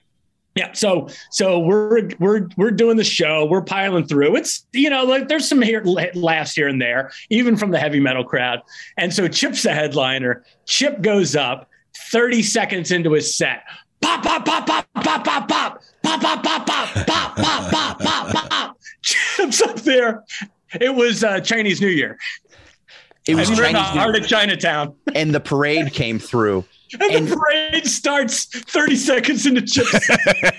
[0.55, 3.45] Yeah, so so we're we're we're doing the show.
[3.45, 4.35] We're piling through.
[4.35, 7.99] It's you know like there's some here laughs here and there, even from the heavy
[7.99, 8.63] metal crowd.
[8.97, 10.43] And so Chip's the headliner.
[10.65, 13.63] Chip goes up 30 seconds into his set.
[14.01, 18.49] Pop, pop, pop, pop, pop, pop, pop, pop, pop, pop, pop, pop, pop, pop, pop,
[18.49, 18.77] pop.
[19.01, 20.23] Chips up there.
[20.79, 22.17] It was uh, Chinese New Year.
[23.27, 24.95] It was Chinese New heart of Chinatown.
[25.13, 26.65] And the parade came through.
[26.93, 30.05] And, and, the parade starts 30 seconds into Chips.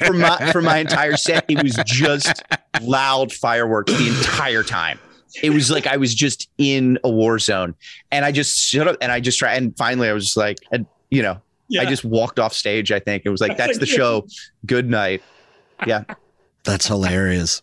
[0.06, 2.42] for my for my entire set, it was just
[2.80, 4.98] loud fireworks the entire time.
[5.42, 7.74] It was like I was just in a war zone.
[8.10, 10.58] And I just shut up and I just tried and finally I was just like,
[10.70, 11.82] and you know, yeah.
[11.82, 12.92] I just walked off stage.
[12.92, 14.26] I think it was like, that's the show.
[14.66, 15.22] Good night.
[15.86, 16.04] Yeah.
[16.62, 17.62] That's hilarious.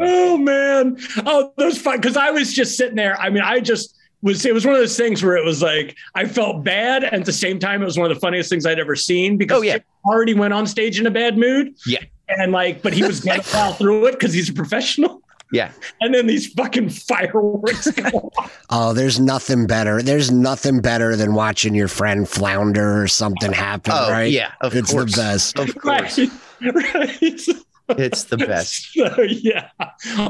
[0.00, 0.98] Oh man.
[1.26, 2.00] Oh, those fun.
[2.00, 3.18] Cause I was just sitting there.
[3.20, 5.96] I mean, I just was, it was one of those things where it was like,
[6.14, 7.02] I felt bad.
[7.02, 9.36] And at the same time, it was one of the funniest things I'd ever seen
[9.36, 9.78] because oh, yeah.
[10.04, 11.74] already went on stage in a bad mood.
[11.86, 12.04] Yeah.
[12.28, 15.22] And like, but he was going to plow through it because he's a professional.
[15.52, 15.70] Yeah.
[16.00, 18.64] And then these fucking fireworks go off.
[18.70, 20.02] Oh, there's nothing better.
[20.02, 24.30] There's nothing better than watching your friend flounder or something happen, Oh, right?
[24.30, 24.52] yeah.
[24.60, 25.14] Of it's course.
[25.14, 25.58] the best.
[25.58, 26.18] Of course.
[26.18, 26.74] Right.
[26.74, 27.48] right.
[27.90, 28.88] It's the best.
[28.96, 29.70] So, yeah,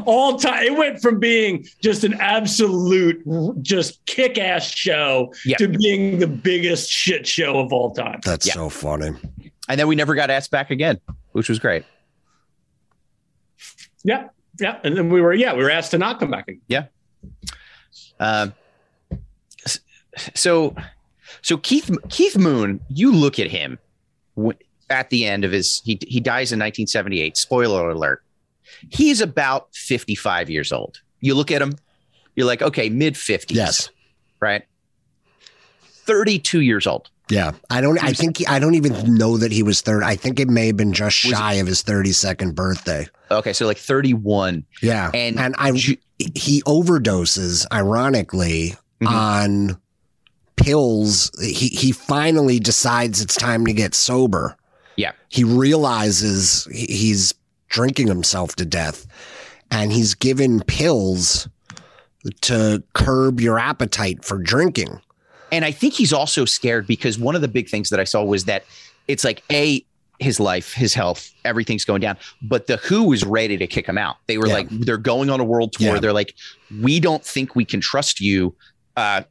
[0.05, 0.63] all time.
[0.65, 3.23] It went from being just an absolute,
[3.63, 5.57] just kick-ass show Yeah.
[5.57, 8.21] to being the biggest shit show of all time.
[8.25, 8.53] That's Yeah.
[8.55, 9.13] so funny.
[9.69, 11.01] And then we never got asked back again,
[11.33, 11.85] which was great.
[14.05, 14.29] Yeah,
[14.59, 14.79] yeah.
[14.85, 16.49] And then we were, yeah, we were asked to not come back.
[16.49, 16.89] again.
[18.19, 18.55] Um,
[19.65, 19.81] s-
[20.35, 20.75] so,
[21.43, 23.79] so Keith Keith Moon, you look at him
[24.89, 27.37] at the end of his he he dies in 1978.
[27.37, 28.23] Spoiler alert.
[28.91, 31.01] He's about 55 years old.
[31.21, 31.75] You look at him,
[32.35, 33.47] you're like, okay, mid 50s.
[33.51, 33.91] Yes.
[34.41, 34.63] right.
[36.07, 37.11] 32 years old.
[37.29, 37.53] Yeah.
[37.71, 40.03] I don't I think he, I don't even know that he was third.
[40.05, 43.07] I think it may have been just shy of his 32nd birthday.
[43.31, 44.65] Okay, so like 31.
[44.83, 45.11] Yeah.
[45.15, 49.09] And, And I he overdoses ironically Mhm.
[49.09, 49.81] on
[50.57, 51.31] pills.
[51.43, 54.57] He he finally decides it's time to get sober.
[54.97, 55.13] Yeah.
[55.29, 57.35] He realizes he's
[57.69, 59.07] drinking himself to death
[59.71, 61.49] and he's given pills
[62.43, 65.01] to curb your appetite for drinking.
[65.53, 68.25] And I think he's also scared because one of the big things that I saw
[68.25, 68.65] was that
[69.07, 69.85] it's like a
[70.19, 72.17] his life, his health, everything's going down.
[72.43, 74.17] But the Who was ready to kick him out.
[74.27, 74.55] They were Yeah.
[74.55, 75.95] like, they're going on a world tour.
[75.95, 76.01] Yeah.
[76.01, 76.35] They're like,
[76.83, 78.55] we don't think we can trust you.
[78.97, 79.23] Uh,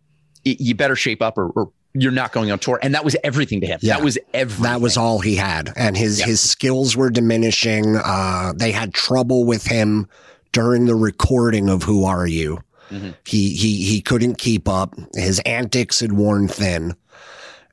[0.43, 2.77] you better shape up, or, or you're not going on tour.
[2.83, 3.79] And that was everything to him.
[3.81, 3.95] Yeah.
[3.95, 4.63] That was everything.
[4.63, 6.25] That was all he had, and his Yeah.
[6.27, 7.95] his skills were diminishing.
[7.95, 10.07] Uh, they had trouble with him
[10.51, 12.59] during the recording of "Who Are You."
[12.91, 13.15] Mhm.
[13.25, 14.93] He he he couldn't keep up.
[15.15, 16.93] His antics had worn thin,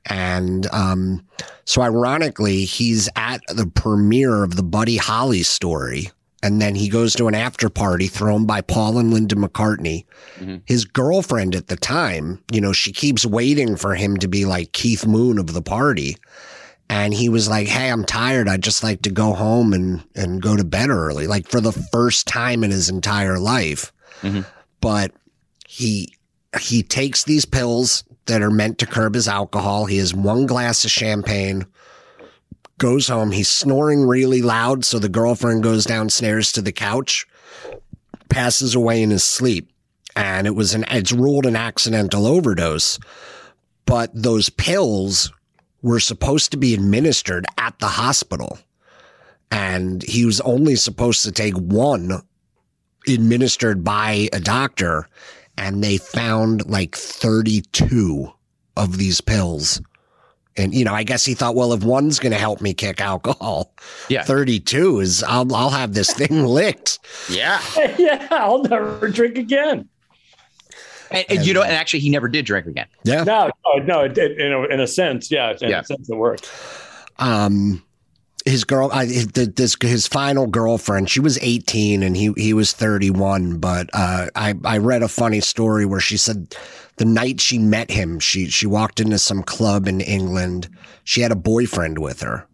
[0.05, 1.25] and um,
[1.65, 6.11] so ironically, he's at the premiere of the Buddy Holly story.
[6.41, 10.03] And then he goes to an after party thrown by Paul and Linda McCartney.
[10.41, 10.61] Mhm.
[10.65, 14.73] His girlfriend at the time, you know, she keeps waiting for him to be like
[14.73, 16.17] Keith Moon of the party.
[16.89, 18.49] And he was like, Hey, I'm tired.
[18.49, 21.71] I'd just like to go home and, and go to bed early, like for the
[21.71, 23.93] first time in his entire life.
[24.21, 24.45] Mhm.
[24.81, 25.13] But
[25.65, 26.13] he,
[26.59, 29.85] he takes these pills that are meant to curb his alcohol.
[29.85, 31.65] He has one glass of champagne,
[32.77, 33.31] goes home.
[33.31, 34.85] He's snoring really loud.
[34.85, 37.25] So the girlfriend goes downstairs to the couch,
[38.29, 39.69] passes away in his sleep.
[40.15, 42.99] And it was an, it's ruled an accidental overdose.
[43.85, 45.31] But those pills
[45.81, 48.59] were supposed to be administered at the hospital.
[49.51, 52.21] And he was only supposed to take one
[53.07, 55.07] administered by a doctor.
[55.57, 58.31] And they found like 32
[58.75, 59.81] of these pills.
[60.55, 63.01] And, you know, I guess he thought, well, if one's going to help me kick
[63.01, 63.73] alcohol,
[64.09, 64.23] Yeah.
[64.23, 66.99] 32 is, I'll, I'll have this thing licked.
[67.29, 67.61] yeah.
[67.97, 69.89] yeah, I'll never drink again.
[71.11, 72.87] And, and you know, and actually, he never did drink again.
[73.03, 73.23] Yeah.
[73.23, 73.99] No, no, no.
[74.01, 75.81] It, it, in, a, in a sense, yeah, in Yeah.
[75.81, 76.51] a sense, it worked.
[77.19, 77.83] um
[78.45, 82.73] his girl I, his- this his final girlfriend she was 18 and he he was
[82.73, 86.55] 31 but uh i i read a funny story where she said
[86.97, 90.69] the night she met him she she walked into some club in england.
[91.05, 92.47] She had a boyfriend with her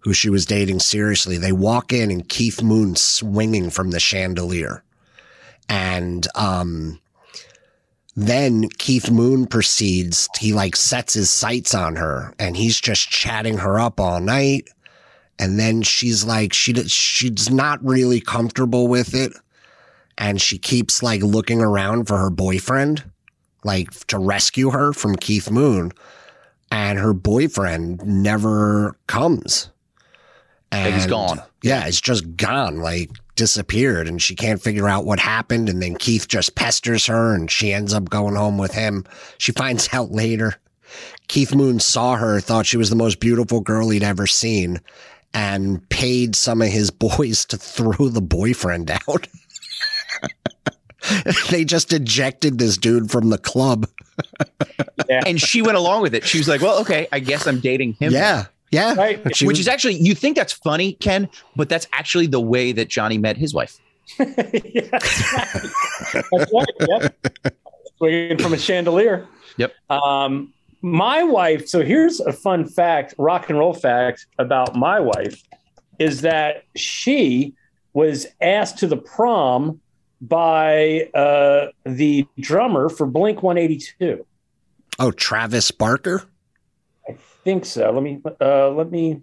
[0.00, 1.36] who she was dating seriously.
[1.36, 4.84] They walk in and keith moon swinging from the chandelier.
[5.68, 7.00] And um
[8.18, 13.58] then Keith Moon proceeds, he like sets his sights on her and he's just chatting
[13.58, 14.68] her up all night.
[15.38, 19.32] And then she's like, she, she's not really comfortable with it.
[20.18, 23.04] And she keeps like looking around for her boyfriend,
[23.64, 25.92] like to rescue her from Keith Moon.
[26.70, 29.70] And her boyfriend never comes.
[30.72, 31.42] Like he's gone.
[31.62, 35.68] Yeah, it's just gone, like disappeared, and she can't figure out what happened.
[35.68, 39.04] And then Keith just pesters her, and she ends up going home with him.
[39.38, 40.54] She finds out later.
[41.28, 44.80] Keith Moon saw her, thought she was the most beautiful girl he'd ever seen,
[45.34, 49.28] and paid some of his boys to throw the boyfriend out.
[51.50, 53.88] they just ejected this dude from the club.
[55.08, 56.24] And she went along with it.
[56.24, 58.12] She was like, well, okay, I guess I'm dating him.
[58.12, 58.94] Yeah, yeah.
[58.94, 59.24] Right.
[59.24, 62.88] Which was- is actually, you think that's funny, Ken, but that's actually the way that
[62.88, 63.78] Johnny met his wife.
[64.18, 64.24] yeah,
[64.92, 65.70] that's right.
[66.30, 66.66] That's right.
[66.88, 67.16] Yep.
[67.98, 69.26] Swinging from a chandelier.
[69.56, 69.72] Yep.
[69.90, 70.52] Um,
[70.82, 71.68] my wife.
[71.68, 75.42] So here's a fun fact, rock and roll fact about my wife,
[75.98, 77.54] is that she
[77.92, 79.80] was asked to the prom
[80.20, 84.26] by uh, the drummer for Blink 182.
[84.98, 86.24] oh, Travis Barker.
[87.08, 87.90] I think so.
[87.90, 88.20] Let me.
[88.40, 89.22] Uh, let me.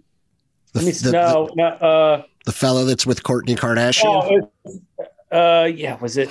[0.72, 0.92] The, Let me.
[0.92, 1.50] the, no.
[1.54, 1.66] no.
[1.66, 4.48] Uh, the, the fellow that's with Kourtney Kardashian.
[5.32, 6.30] Oh, uh, yeah, was it?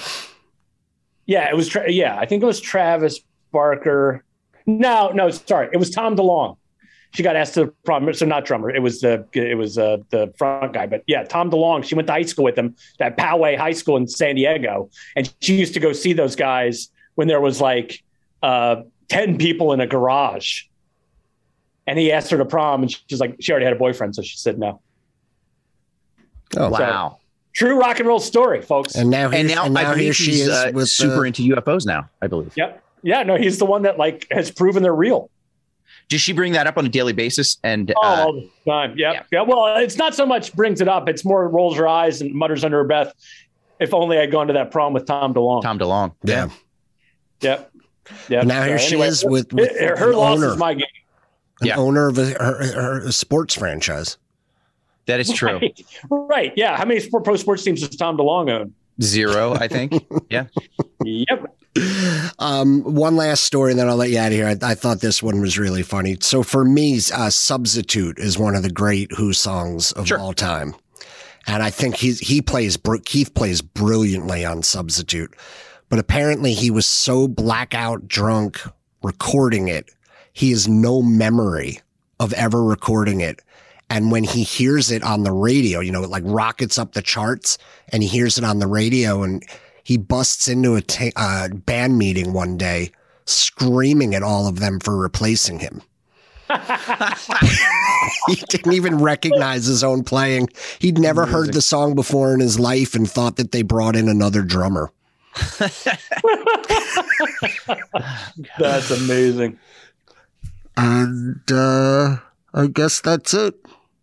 [1.26, 1.76] Yeah, it was.
[1.88, 3.20] Yeah, I think it was Travis
[3.52, 4.24] Barker.
[4.66, 6.58] No, no, sorry, it was Tom DeLonge.
[7.14, 8.72] She got asked to the prom, so not drummer.
[8.72, 11.84] It was the it was uh, the front guy, but yeah, Tom DeLonge.
[11.84, 15.32] She went to high school with him at Poway High School in San Diego, and
[15.40, 18.04] she used to go see those guys when there was like
[18.42, 18.78] uh,
[19.10, 20.64] ten people in a garage.
[21.86, 24.22] And he asked her to prom, and she's like, she already had a boyfriend, so
[24.22, 24.82] she said no.
[26.58, 27.20] Oh wow!
[27.54, 28.96] True rock and roll story, folks.
[28.96, 31.86] And now, and now, and now here she is uh, with super the, into UFOs
[31.86, 32.10] now.
[32.22, 32.54] I believe.
[32.56, 32.83] Yep.
[33.04, 33.24] Yeah.
[33.24, 35.30] No, he's the one that like has proven they're real.
[36.10, 37.58] Does she bring that up on a daily basis?
[37.64, 38.98] And uh, oh, all the time.
[38.98, 39.14] Yep.
[39.14, 39.24] Yeah.
[39.32, 39.42] Yeah.
[39.42, 42.64] Well, it's not so much brings it up; it's more rolls her eyes and mutters
[42.64, 43.14] under her breath.
[43.80, 45.64] If only I'd gone to that prom with Tom DeLonge.
[45.64, 46.14] Tom DeLonge.
[46.24, 46.50] Yeah.
[47.42, 47.72] Yep.
[48.30, 48.42] Yeah.
[48.44, 50.52] Now here so, she anyway, is with, with her, her loss owner.
[50.52, 50.86] is my game
[51.64, 51.78] an yeah.
[51.78, 54.18] owner of a, her, her sports franchise.
[55.06, 55.60] That is true.
[55.60, 55.86] Right.
[56.10, 56.54] right.
[56.56, 56.78] Yeah.
[56.78, 58.74] How many pro sports teams does Tom DeLonge own?
[59.02, 59.94] Zero, I think.
[60.30, 60.46] yeah.
[61.04, 61.56] Yep.
[62.40, 64.48] Um, one last story, and then I'll let you out of here.
[64.48, 66.18] I, I thought this one was really funny.
[66.22, 70.20] So for me, uh, "Substitute" is one of the great Who songs of sure.
[70.20, 70.76] all time,
[71.48, 75.36] and I think he he plays Keith plays brilliantly on "Substitute,"
[75.90, 78.62] but apparently he was so blackout drunk
[79.02, 79.90] recording it
[80.34, 81.80] he has no memory
[82.20, 83.40] of ever recording it.
[83.90, 87.02] And when he hears it on the radio, you know, it like rockets up the
[87.02, 87.60] charts
[87.90, 89.44] and he hears it on the radio and
[89.84, 92.92] he busts into a ta- uh, band meeting one day
[93.26, 95.82] screaming at all of them for replacing him.
[98.28, 100.50] he didn't even recognize his own playing.
[100.80, 104.10] He'd never heard the song before in his life and thought that they brought in
[104.10, 104.92] another drummer.
[108.60, 109.58] That's amazing
[110.78, 112.18] and uh,
[112.54, 113.56] I guess that's it.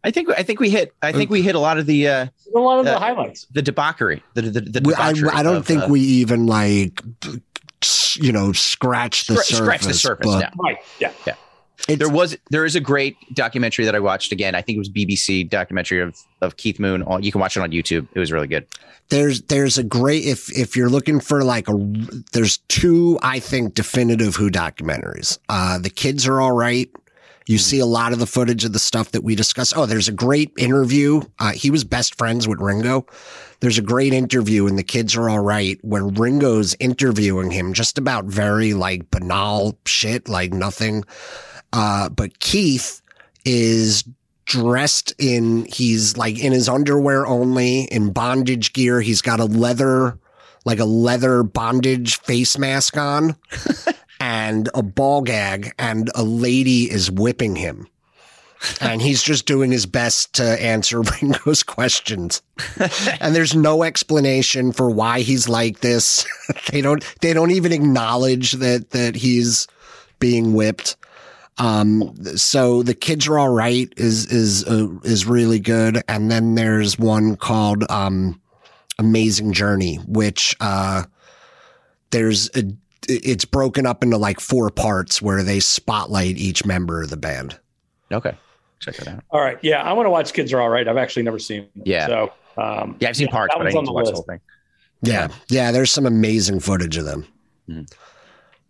[0.02, 2.26] I think I think we hit I think we hit a lot of the uh,
[2.54, 5.56] a lot of the, the highlights, the debauchery, the the, the debauchery I, I, don't
[5.56, 7.02] of, think uh, we even like
[8.16, 9.58] you know scratch the surface.
[9.58, 10.26] Scratch the surface.
[10.26, 10.50] But, yeah.
[10.58, 10.78] Right.
[10.98, 11.12] Yeah.
[11.26, 11.34] Yeah.
[11.88, 14.54] It's, there was there is a great documentary that I watched again.
[14.54, 17.04] I think it was BBC documentary of of Keith Moon.
[17.20, 18.06] You can watch it on YouTube.
[18.14, 18.66] It was really good.
[19.08, 21.74] There's there's a great if if you're looking for like a
[22.32, 25.38] there's two I think definitive Who documentaries.
[25.48, 26.90] Uh, the kids are all right.
[27.50, 29.72] You see a lot of the footage of the stuff that we discussed.
[29.76, 31.22] Oh, there's a great interview.
[31.40, 33.06] Uh, he was best friends with Ringo.
[33.58, 37.98] There's a great interview and the kids are all right where Ringo's interviewing him just
[37.98, 41.02] about very like banal shit, like nothing
[41.72, 43.02] uh, but Keith
[43.44, 44.04] is
[44.44, 49.00] dressed in, he's like in his underwear only, in bondage gear.
[49.00, 50.20] He's got a leather,
[50.64, 53.34] like a leather bondage face mask on
[54.20, 57.88] and a ball gag, and a lady is whipping him.
[58.82, 62.42] and he's just doing his best to answer Ringo's questions.
[63.20, 66.26] and there's no explanation for why he's like this.
[66.70, 69.66] they don't they don't even acknowledge that that he's
[70.18, 70.96] being whipped.
[71.56, 76.54] Um, so the kids are all right is is uh, is really good, and then
[76.54, 78.40] there's one called um,
[78.98, 81.04] Amazing Journey, which uh,
[82.10, 82.64] there's a
[83.08, 87.58] it's broken up into like four parts where they spotlight each member of the band.
[88.12, 88.36] Okay,
[88.80, 89.22] check it out.
[89.30, 90.86] All right, yeah, I want to watch Kids Are All Right.
[90.86, 91.68] I've actually never seen.
[91.74, 94.12] Them, yeah, so um, yeah, I've seen yeah, parts, but I need to watch list.
[94.12, 94.40] the whole thing.
[95.02, 97.26] Yeah, yeah, there's some amazing footage of them.
[97.68, 97.90] Mm.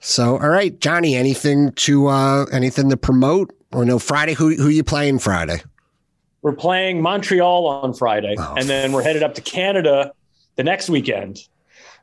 [0.00, 4.34] So, all right, Johnny, anything to uh anything to promote or no Friday?
[4.34, 5.62] Who who you playing Friday?
[6.42, 8.54] We're playing Montreal on Friday, oh.
[8.56, 10.12] and then we're headed up to Canada
[10.56, 11.46] the next weekend.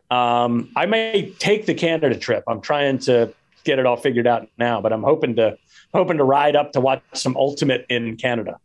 [0.10, 2.44] Um, I may take the Canada trip.
[2.48, 3.34] I'm trying to
[3.64, 5.58] get it all figured out now, but I'm hoping to
[5.94, 8.60] hoping to ride up to watch some Ultimate in Canada.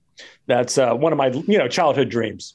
[0.47, 2.55] That's uh, one of my you know childhood dreams.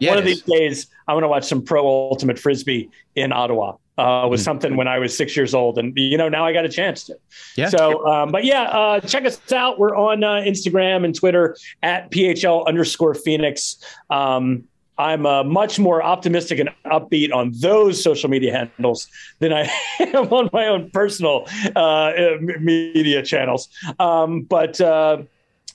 [0.00, 3.76] Yeah, one of these days, I want to watch some pro ultimate frisbee in Ottawa
[3.98, 4.44] uh, was mm-hmm.
[4.44, 7.02] something when I was six years old, and you know now I got a chance
[7.04, 7.18] to.
[7.56, 7.68] Yeah.
[7.68, 9.78] So, um, but yeah, uh, check us out.
[9.78, 13.82] We're on uh, Instagram and Twitter at PHL underscore Phoenix.
[14.08, 14.67] Um,
[14.98, 19.70] I'm uh, much more optimistic and upbeat on those social media handles than I
[20.00, 21.46] am on my own personal
[21.76, 22.12] uh,
[22.60, 23.68] media channels.
[23.98, 25.22] Um, but uh,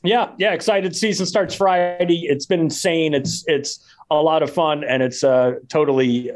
[0.04, 0.96] yeah, yeah, excited.
[0.96, 2.26] Season starts Friday.
[2.28, 3.14] It's been insane.
[3.14, 3.80] It's it's
[4.12, 6.32] a lot of fun, and it's uh, totally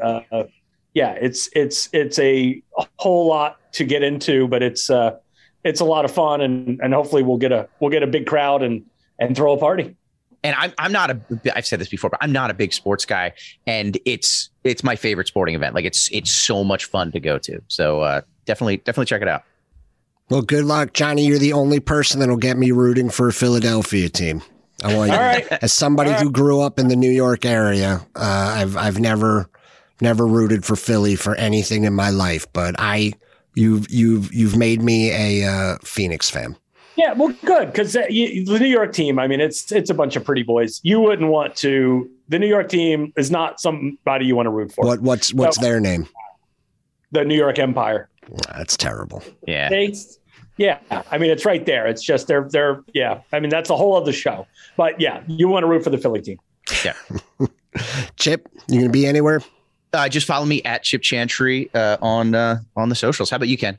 [0.98, 5.16] yeah, it's it's it's a, a whole lot to get into, but it's uh,
[5.62, 8.26] it's a lot of fun, and and hopefully we'll get a we'll get a big
[8.26, 8.84] crowd and
[9.18, 9.96] and throw a party.
[10.44, 11.20] And I'm I'm not a
[11.54, 13.32] I've said this before, but I'm not a big sports guy,
[13.66, 15.74] and it's it's my favorite sporting event.
[15.74, 17.60] Like it's it's so much fun to go to.
[17.68, 19.42] So uh, definitely definitely check it out.
[20.30, 21.26] Well, good luck, Johnny.
[21.26, 24.42] You're the only person that'll get me rooting for a Philadelphia team.
[24.84, 25.52] I want you, right.
[25.62, 26.20] as somebody right.
[26.20, 28.06] who grew up in the New York area.
[28.14, 29.50] Uh, I've I've never
[30.00, 33.14] Never rooted for Philly for anything in my life, but I
[33.54, 36.56] you've you've you've made me a uh, Phoenix fan.
[36.98, 39.20] Yeah, well, good because uh, the New York team.
[39.20, 40.80] I mean, it's it's a bunch of pretty boys.
[40.82, 42.10] You wouldn't want to.
[42.28, 44.84] The New York team is not somebody you want to root for.
[44.84, 46.08] What what's what's so, their name?
[47.12, 48.08] The New York Empire.
[48.48, 49.22] That's terrible.
[49.46, 49.68] Yeah.
[49.68, 49.94] They,
[50.56, 51.86] yeah, I mean it's right there.
[51.86, 53.20] It's just they're they're yeah.
[53.32, 54.48] I mean that's a whole other show.
[54.76, 56.40] But yeah, you want to root for the Philly team.
[56.84, 56.94] Yeah.
[58.16, 59.40] Chip, you gonna be anywhere?
[59.92, 63.30] Uh, just follow me at Chip Chantry uh, on uh, on the socials.
[63.30, 63.78] How about you, Ken?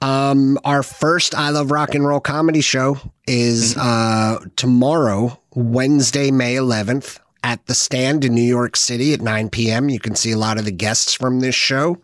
[0.00, 4.44] Um, our first I Love Rock and Roll comedy show is mm-hmm.
[4.44, 9.88] uh, tomorrow, Wednesday, May 11th, at the stand in New York City at 9 p.m.
[9.88, 11.98] You can see a lot of the guests from this show.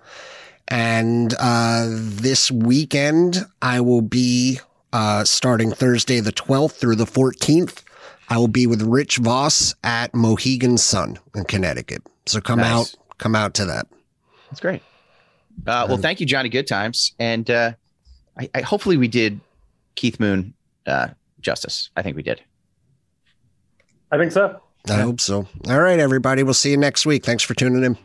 [0.69, 4.61] And uh, this weekend, I will be
[4.93, 7.83] uh, starting Thursday the 12th through the 14th.
[8.29, 12.03] I will be with Rich Voss at Mohegan Sun in Connecticut.
[12.27, 12.73] So come nice.
[12.73, 13.87] out, come out to that.
[14.51, 14.83] That's great.
[15.67, 17.73] Uh, well, thank you, Johnny Good Times, and uh,
[18.39, 19.41] I, I, hopefully we did
[19.95, 20.55] Keith Moon
[20.87, 21.09] uh,
[21.41, 21.91] justice.
[21.97, 22.43] I think we did.
[24.11, 24.61] I think so.
[24.89, 25.47] I hope so.
[25.69, 26.43] All right, everybody.
[26.43, 27.25] We'll see you next week.
[27.25, 27.97] Thanks for tuning in.